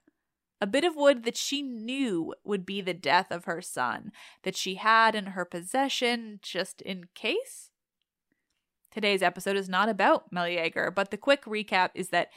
A 0.59 0.67
bit 0.67 0.83
of 0.83 0.95
wood 0.95 1.23
that 1.23 1.37
she 1.37 1.63
knew 1.63 2.35
would 2.43 2.65
be 2.65 2.81
the 2.81 2.93
death 2.93 3.31
of 3.31 3.45
her 3.45 3.61
son, 3.61 4.11
that 4.43 4.55
she 4.55 4.75
had 4.75 5.15
in 5.15 5.27
her 5.27 5.43
possession 5.43 6.39
just 6.43 6.81
in 6.81 7.05
case. 7.15 7.71
Today's 8.91 9.23
episode 9.23 9.57
is 9.57 9.69
not 9.69 9.89
about 9.89 10.31
Meleager, 10.31 10.91
but 10.91 11.09
the 11.09 11.17
quick 11.17 11.45
recap 11.45 11.89
is 11.95 12.09
that 12.09 12.29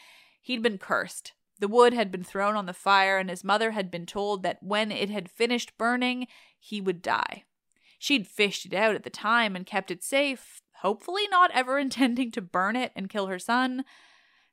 He'd 0.45 0.63
been 0.63 0.77
cursed. 0.77 1.33
The 1.59 1.69
wood 1.69 1.95
had 1.95 2.13
been 2.13 2.23
thrown 2.23 2.55
on 2.55 2.67
the 2.67 2.75
fire, 2.75 3.17
and 3.17 3.31
his 3.31 3.43
mother 3.43 3.71
had 3.71 3.91
been 3.91 4.05
told 4.05 4.43
that 4.43 4.63
when 4.63 4.93
it 4.93 5.09
had 5.09 5.31
finished 5.31 5.79
burning, 5.79 6.27
he 6.59 6.83
would 6.83 7.01
die. 7.01 7.45
She'd 7.99 8.27
fished 8.27 8.67
it 8.67 8.75
out 8.75 8.95
at 8.95 9.05
the 9.05 9.11
time 9.11 9.57
and 9.57 9.65
kept 9.65 9.91
it 9.91 10.05
safe, 10.05 10.61
hopefully 10.85 11.26
not 11.30 11.51
ever 11.53 11.78
intending 11.80 12.30
to 12.32 12.43
burn 12.43 12.76
it 12.76 12.93
and 12.95 13.11
kill 13.11 13.26
her 13.26 13.39
son. 13.39 13.85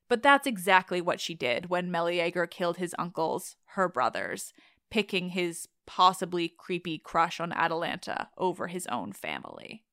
But 0.09 0.23
that's 0.23 0.47
exactly 0.47 0.99
what 0.99 1.21
she 1.21 1.35
did 1.35 1.69
when 1.69 1.91
Meleager 1.91 2.47
killed 2.47 2.77
his 2.77 2.95
uncles, 2.97 3.55
her 3.75 3.87
brothers, 3.87 4.51
picking 4.89 5.29
his 5.29 5.67
possibly 5.85 6.49
creepy 6.49 6.97
crush 6.97 7.39
on 7.39 7.53
Atalanta 7.53 8.29
over 8.37 8.67
his 8.67 8.87
own 8.87 9.13
family. 9.13 9.83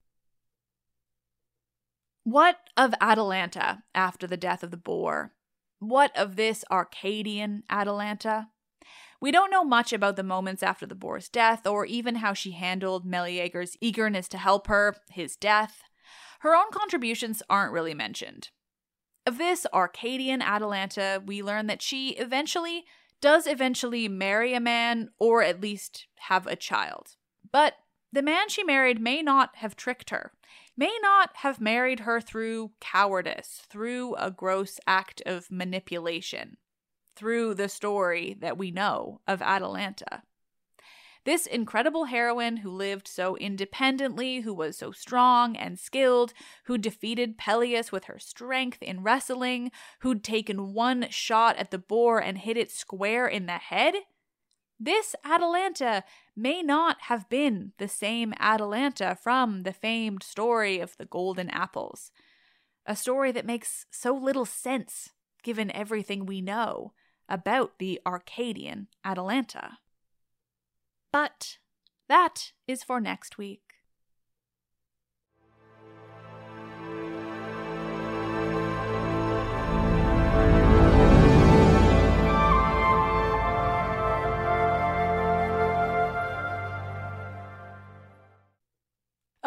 What 2.25 2.57
of 2.77 2.95
Atalanta 3.01 3.85
after 3.95 4.27
the 4.27 4.37
death 4.37 4.63
of 4.63 4.71
the 4.71 4.77
boar? 4.77 5.35
What 5.79 6.17
of 6.17 6.37
this 6.37 6.65
Arcadian 6.71 7.63
Atalanta? 7.71 8.49
We 9.21 9.31
don't 9.31 9.51
know 9.51 9.65
much 9.65 9.93
about 9.93 10.17
the 10.17 10.23
moments 10.23 10.63
after 10.63 10.85
the 10.85 10.95
boar's 10.95 11.29
death, 11.29 11.67
or 11.67 11.87
even 11.87 12.17
how 12.17 12.35
she 12.35 12.53
handled 12.53 13.07
Meleager's 13.07 13.77
eagerness 13.81 14.29
to 14.29 14.39
help 14.39 14.67
her, 14.67 14.97
his 15.11 15.37
death. 15.37 15.83
Her 16.39 16.55
own 16.55 16.71
contributions 16.73 17.43
aren't 17.51 17.73
really 17.73 17.95
mentioned. 17.95 18.51
Of 19.27 19.39
this 19.39 19.67
Arcadian 19.73 20.41
Atalanta, 20.41 21.23
we 21.25 21.43
learn 21.43 21.67
that 21.67 21.83
she 21.83 22.11
eventually 22.11 22.85
does 23.21 23.47
eventually 23.47 24.09
marry 24.09 24.55
a 24.55 24.61
man, 24.61 25.11
or 25.19 25.43
at 25.43 25.61
least 25.61 26.07
have 26.17 26.47
a 26.47 26.57
child. 26.57 27.17
But 27.51 27.75
the 28.13 28.23
man 28.23 28.49
she 28.49 28.63
married 28.63 29.01
may 29.01 29.23
not 29.23 29.57
have 29.57 29.77
tricked 29.77 30.11
her, 30.11 30.33
may 30.77 30.97
not 31.03 31.31
have 31.37 31.61
married 31.61 32.01
her 32.01 32.21
through 32.21 32.73
cowardice, 32.81 33.63
through 33.69 34.15
a 34.15 34.31
gross 34.31 34.79
act 34.87 35.21
of 35.27 35.51
manipulation 35.51 36.57
through 37.19 37.53
the 37.53 37.69
story 37.69 38.37
that 38.41 38.57
we 38.57 38.71
know 38.71 39.21
of 39.27 39.43
Atalanta. 39.43 40.23
This 41.25 41.47
incredible 41.47 42.07
heroine 42.07 42.59
who 42.59 42.71
lived 42.71 43.07
so 43.07 43.37
independently, 43.37 44.41
who 44.41 44.55
was 44.55 44.77
so 44.79 44.93
strong 44.93 45.57
and 45.57 45.79
skilled, 45.79 46.33
who 46.65 46.79
defeated 46.79 47.39
Peleus 47.39 47.93
with 47.93 48.05
her 48.05 48.19
strength 48.19 48.83
in 48.83 49.03
wrestling, 49.03 49.71
who'd 50.01 50.25
taken 50.25 50.73
one 50.73 51.09
shot 51.11 51.57
at 51.57 51.71
the 51.71 51.79
boar 51.79 52.19
and 52.19 52.39
hit 52.39 52.57
it 52.57 52.71
square 52.71 53.27
in 53.27 53.47
the 53.47 53.53
head? 53.53 53.95
This 54.81 55.17
Atalanta 55.25 56.05
may 56.37 56.63
not 56.63 57.03
have 57.03 57.29
been 57.29 57.73
the 57.79 57.89
same 57.89 58.33
Atalanta 58.39 59.19
from 59.21 59.65
the 59.65 59.73
famed 59.73 60.23
story 60.23 60.79
of 60.79 60.97
the 60.97 61.05
golden 61.05 61.51
apples. 61.51 62.13
A 62.87 62.95
story 62.95 63.33
that 63.33 63.45
makes 63.45 63.87
so 63.91 64.15
little 64.15 64.47
sense 64.47 65.11
given 65.43 65.71
everything 65.73 66.27
we 66.27 66.41
know 66.41 66.93
about 67.29 67.79
the 67.79 68.01
Arcadian 68.07 68.87
Atalanta. 69.05 69.79
But 71.13 71.59
that 72.09 72.53
is 72.67 72.83
for 72.83 73.01
next 73.01 73.39
week. 73.39 73.63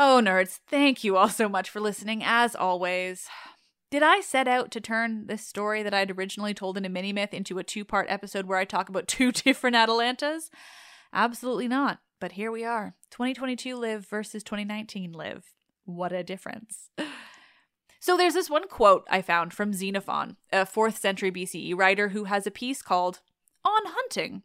Oh, 0.04 0.20
nerds, 0.24 0.60
thank 0.68 1.04
you 1.04 1.16
all 1.16 1.30
so 1.30 1.48
much 1.48 1.70
for 1.70 1.80
listening, 1.80 2.24
as 2.24 2.56
always. 2.56 3.28
Did 3.92 4.02
I 4.02 4.22
set 4.22 4.48
out 4.48 4.72
to 4.72 4.82
turn 4.82 5.28
this 5.28 5.46
story 5.46 5.84
that 5.84 5.94
I'd 5.94 6.18
originally 6.18 6.56
told 6.56 6.76
in 6.78 6.86
a 6.86 6.90
mini 6.90 7.14
myth 7.14 7.34
into 7.36 7.60
a 7.60 7.64
two 7.64 7.86
part 7.86 8.08
episode 8.10 8.46
where 8.46 8.58
I 8.58 8.66
talk 8.66 8.90
about 8.90 9.08
two 9.10 9.32
different 9.32 9.76
Atalantas? 9.76 10.50
Absolutely 11.14 11.68
not. 11.68 12.00
But 12.20 12.34
here 12.34 12.52
we 12.52 12.64
are 12.64 12.96
2022 13.10 13.76
live 13.76 14.06
versus 14.06 14.44
2019 14.44 15.12
live. 15.12 15.54
What 15.86 16.12
a 16.12 16.24
difference. 16.24 16.90
So 18.04 18.18
there's 18.18 18.34
this 18.34 18.50
one 18.50 18.68
quote 18.68 19.06
I 19.12 19.22
found 19.22 19.54
from 19.54 19.74
Xenophon, 19.74 20.36
a 20.52 20.66
4th 20.66 20.98
century 20.98 21.32
BCE 21.32 21.78
writer 21.78 22.10
who 22.10 22.24
has 22.24 22.48
a 22.48 22.52
piece 22.52 22.82
called 22.82 23.20
On 23.64 23.82
Hunting. 23.86 24.42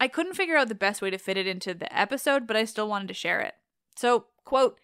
I 0.00 0.08
couldn't 0.08 0.34
figure 0.34 0.56
out 0.56 0.66
the 0.66 0.74
best 0.74 1.00
way 1.00 1.08
to 1.10 1.16
fit 1.16 1.36
it 1.36 1.46
into 1.46 1.72
the 1.72 1.96
episode, 1.96 2.48
but 2.48 2.56
I 2.56 2.64
still 2.64 2.88
wanted 2.88 3.06
to 3.06 3.14
share 3.14 3.40
it. 3.40 3.54
So, 3.94 4.26
quote, 4.44 4.80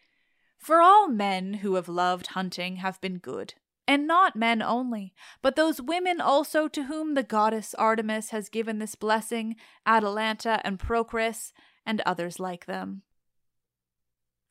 For 0.56 0.80
all 0.80 1.08
men 1.08 1.54
who 1.54 1.74
have 1.74 1.88
loved 1.88 2.28
hunting 2.28 2.76
have 2.76 3.00
been 3.00 3.18
good, 3.18 3.54
and 3.90 4.06
not 4.06 4.36
men 4.36 4.62
only, 4.62 5.12
but 5.42 5.56
those 5.56 5.82
women 5.82 6.20
also 6.20 6.68
to 6.68 6.84
whom 6.84 7.14
the 7.14 7.24
goddess 7.24 7.74
Artemis 7.74 8.30
has 8.30 8.48
given 8.48 8.78
this 8.78 8.94
blessing, 8.94 9.56
Atalanta 9.84 10.60
and 10.62 10.78
Procris, 10.78 11.50
and 11.84 12.00
others 12.06 12.38
like 12.38 12.66
them. 12.66 13.02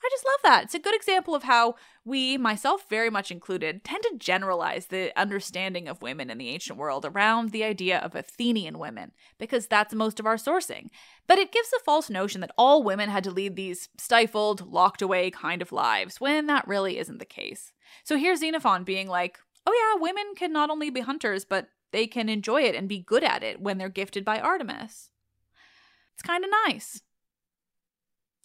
I 0.10 0.12
just 0.12 0.26
love 0.26 0.40
that. 0.42 0.64
It's 0.64 0.74
a 0.74 0.80
good 0.80 0.96
example 0.96 1.36
of 1.36 1.44
how 1.44 1.76
we, 2.04 2.36
myself 2.36 2.90
very 2.90 3.12
much 3.12 3.30
included, 3.30 3.84
tend 3.84 4.02
to 4.04 4.18
generalize 4.18 4.88
the 4.88 5.12
understanding 5.16 5.88
of 5.88 6.02
women 6.02 6.32
in 6.32 6.40
the 6.40 6.50
ancient 6.50 6.80
world 6.80 7.06
around 7.06 7.52
the 7.52 7.64
idea 7.64 8.00
of 8.00 8.16
Athenian 8.16 8.80
women, 8.80 9.12
because 9.38 9.68
that's 9.68 9.94
most 9.94 10.20
of 10.20 10.26
our 10.26 10.38
sourcing. 10.38 10.90
But 11.28 11.38
it 11.38 11.52
gives 11.52 11.72
a 11.72 11.84
false 11.84 12.10
notion 12.10 12.42
that 12.42 12.54
all 12.58 12.82
women 12.82 13.10
had 13.10 13.24
to 13.26 13.32
lead 13.32 13.56
these 13.56 13.90
stifled, 14.00 14.72
locked 14.72 15.04
away 15.04 15.30
kind 15.30 15.62
of 15.62 15.72
lives, 15.72 16.20
when 16.20 16.48
that 16.48 16.68
really 16.68 16.98
isn't 16.98 17.20
the 17.20 17.26
case. 17.26 17.72
So 18.04 18.18
here's 18.18 18.40
Xenophon 18.40 18.84
being 18.84 19.08
like, 19.08 19.38
oh 19.68 19.94
yeah, 19.94 20.02
women 20.02 20.34
can 20.36 20.52
not 20.52 20.72
only 20.72 20.90
be 20.90 21.02
hunters, 21.02 21.46
but 21.46 21.68
they 21.92 22.08
can 22.08 22.30
enjoy 22.30 22.64
it 22.64 22.74
and 22.74 22.90
be 22.90 22.98
good 22.98 23.24
at 23.24 23.44
it 23.44 23.62
when 23.62 23.78
they're 23.78 23.90
gifted 23.90 24.26
by 24.26 24.40
Artemis. 24.40 25.12
It's 26.16 26.24
kind 26.24 26.44
of 26.44 26.50
nice. 26.66 27.04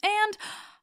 And, 0.02 0.36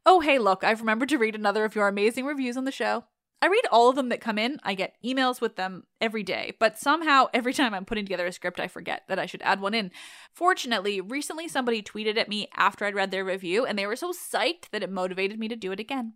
oh 0.05 0.19
hey, 0.19 0.39
look, 0.39 0.63
I've 0.63 0.81
remembered 0.81 1.09
to 1.09 1.17
read 1.17 1.35
another 1.35 1.65
of 1.65 1.75
your 1.75 1.87
amazing 1.87 2.25
reviews 2.25 2.57
on 2.57 2.65
the 2.65 2.71
show. 2.71 3.05
I 3.43 3.47
read 3.47 3.65
all 3.71 3.89
of 3.89 3.95
them 3.95 4.09
that 4.09 4.21
come 4.21 4.37
in. 4.37 4.59
I 4.63 4.75
get 4.75 4.95
emails 5.03 5.41
with 5.41 5.55
them 5.55 5.85
every 5.99 6.21
day, 6.21 6.53
but 6.59 6.77
somehow 6.77 7.27
every 7.33 7.53
time 7.53 7.73
I'm 7.73 7.85
putting 7.85 8.05
together 8.05 8.27
a 8.27 8.31
script, 8.31 8.59
I 8.59 8.67
forget 8.67 9.03
that 9.07 9.17
I 9.17 9.25
should 9.25 9.41
add 9.41 9.59
one 9.59 9.73
in. 9.73 9.91
Fortunately, 10.31 11.01
recently 11.01 11.47
somebody 11.47 11.81
tweeted 11.81 12.17
at 12.17 12.29
me 12.29 12.49
after 12.55 12.85
I'd 12.85 12.95
read 12.95 13.09
their 13.09 13.25
review, 13.25 13.65
and 13.65 13.77
they 13.77 13.87
were 13.87 13.95
so 13.95 14.11
psyched 14.11 14.69
that 14.71 14.83
it 14.83 14.91
motivated 14.91 15.39
me 15.39 15.47
to 15.47 15.55
do 15.55 15.71
it 15.71 15.79
again. 15.79 16.13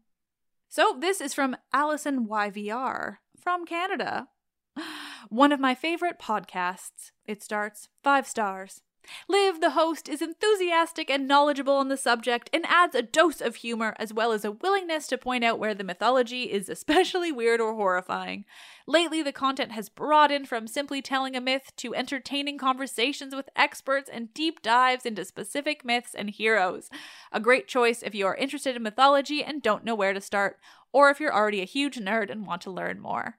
So 0.70 0.96
this 1.00 1.20
is 1.20 1.34
from 1.34 1.56
Allison 1.74 2.28
YVR 2.28 3.18
from 3.40 3.66
Canada. 3.66 4.28
One 5.30 5.52
of 5.52 5.60
my 5.60 5.74
favorite 5.74 6.20
podcasts. 6.20 7.12
It 7.26 7.42
starts 7.42 7.90
five 8.04 8.28
stars. 8.28 8.82
Liv, 9.28 9.62
the 9.62 9.72
host, 9.72 10.08
is 10.10 10.22
enthusiastic 10.22 11.10
and 11.10 11.28
knowledgeable 11.28 11.76
on 11.76 11.90
the 11.90 11.98
subject 11.98 12.50
and 12.54 12.66
adds 12.68 12.96
a 12.96 13.02
dose 13.02 13.42
of 13.42 13.58
humor 13.58 13.96
as 13.98 14.14
well 14.14 14.32
as 14.32 14.46
a 14.46 14.52
willingness 14.52 15.08
to 15.08 15.18
point 15.18 15.44
out 15.44 15.60
where 15.60 15.74
the 15.74 15.84
mythology 15.84 16.52
is 16.52 16.70
especially 16.70 17.32
weird 17.32 17.60
or 17.60 17.74
horrifying. 17.76 18.46
Lately, 18.88 19.22
the 19.22 19.32
content 19.32 19.72
has 19.72 19.90
broadened 19.90 20.48
from 20.48 20.68
simply 20.68 21.02
telling 21.02 21.36
a 21.36 21.42
myth 21.42 21.72
to 21.78 21.96
entertaining 21.96 22.58
conversations 22.58 23.36
with 23.36 23.50
experts 23.56 24.10
and 24.12 24.34
deep 24.34 24.62
dives 24.62 25.06
into 25.06 25.26
specific 25.26 25.84
myths 25.84 26.14
and 26.14 26.30
heroes. 26.30 26.90
A 27.32 27.40
great 27.40 27.68
choice 27.68 28.04
if 28.04 28.14
you 28.14 28.28
are 28.28 28.36
interested 28.36 28.76
in 28.76 28.84
mythology 28.84 29.44
and 29.44 29.62
don't 29.62 29.86
know 29.86 29.96
where 29.96 30.14
to 30.14 30.22
start, 30.22 30.60
or 30.92 31.10
if 31.10 31.20
you're 31.20 31.34
already 31.34 31.62
a 31.62 31.66
huge 31.66 31.98
nerd 31.98 32.30
and 32.30 32.46
want 32.46 32.62
to 32.62 32.72
learn 32.72 33.00
more. 33.00 33.38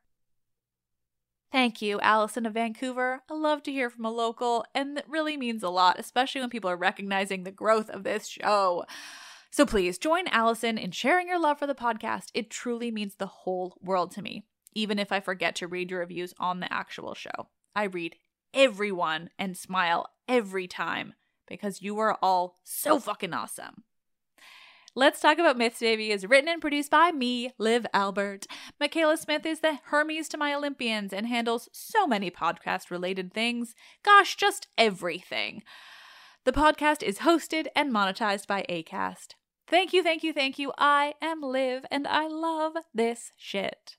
Thank 1.52 1.80
you, 1.80 2.00
Allison 2.00 2.44
of 2.44 2.54
Vancouver. 2.54 3.22
I 3.30 3.34
love 3.34 3.62
to 3.64 3.72
hear 3.72 3.88
from 3.88 4.04
a 4.04 4.10
local, 4.10 4.64
and 4.74 4.98
it 4.98 5.04
really 5.08 5.36
means 5.36 5.62
a 5.62 5.68
lot, 5.68 5.98
especially 5.98 6.40
when 6.40 6.50
people 6.50 6.68
are 6.68 6.76
recognizing 6.76 7.44
the 7.44 7.52
growth 7.52 7.88
of 7.88 8.02
this 8.02 8.26
show. 8.26 8.84
So 9.50 9.64
please 9.64 9.96
join 9.96 10.26
Allison 10.28 10.76
in 10.76 10.90
sharing 10.90 11.28
your 11.28 11.38
love 11.38 11.58
for 11.58 11.66
the 11.66 11.74
podcast. 11.74 12.26
It 12.34 12.50
truly 12.50 12.90
means 12.90 13.14
the 13.14 13.26
whole 13.26 13.78
world 13.80 14.10
to 14.12 14.22
me, 14.22 14.44
even 14.74 14.98
if 14.98 15.12
I 15.12 15.20
forget 15.20 15.54
to 15.56 15.66
read 15.66 15.90
your 15.90 16.00
reviews 16.00 16.34
on 16.38 16.60
the 16.60 16.70
actual 16.70 17.14
show. 17.14 17.48
I 17.74 17.84
read 17.84 18.16
everyone 18.52 19.30
and 19.38 19.56
smile 19.56 20.08
every 20.28 20.66
time 20.66 21.14
because 21.48 21.80
you 21.80 21.98
are 22.00 22.18
all 22.20 22.58
so 22.64 22.98
fucking 22.98 23.32
awesome. 23.32 23.84
Let's 24.98 25.20
Talk 25.20 25.38
About 25.38 25.58
Myths 25.58 25.80
Baby 25.80 26.10
is 26.10 26.24
written 26.24 26.48
and 26.48 26.58
produced 26.58 26.90
by 26.90 27.12
me, 27.12 27.52
Liv 27.58 27.86
Albert. 27.92 28.46
Michaela 28.80 29.18
Smith 29.18 29.44
is 29.44 29.60
the 29.60 29.78
Hermes 29.84 30.26
to 30.30 30.38
my 30.38 30.54
Olympians 30.54 31.12
and 31.12 31.26
handles 31.26 31.68
so 31.70 32.06
many 32.06 32.30
podcast 32.30 32.90
related 32.90 33.34
things. 33.34 33.74
Gosh, 34.02 34.36
just 34.36 34.68
everything. 34.78 35.62
The 36.46 36.52
podcast 36.52 37.02
is 37.02 37.18
hosted 37.18 37.66
and 37.76 37.92
monetized 37.92 38.46
by 38.46 38.64
ACAST. 38.70 39.34
Thank 39.68 39.92
you, 39.92 40.02
thank 40.02 40.22
you, 40.22 40.32
thank 40.32 40.58
you. 40.58 40.72
I 40.78 41.12
am 41.20 41.42
Liv 41.42 41.84
and 41.90 42.06
I 42.08 42.26
love 42.26 42.76
this 42.94 43.32
shit. 43.36 43.98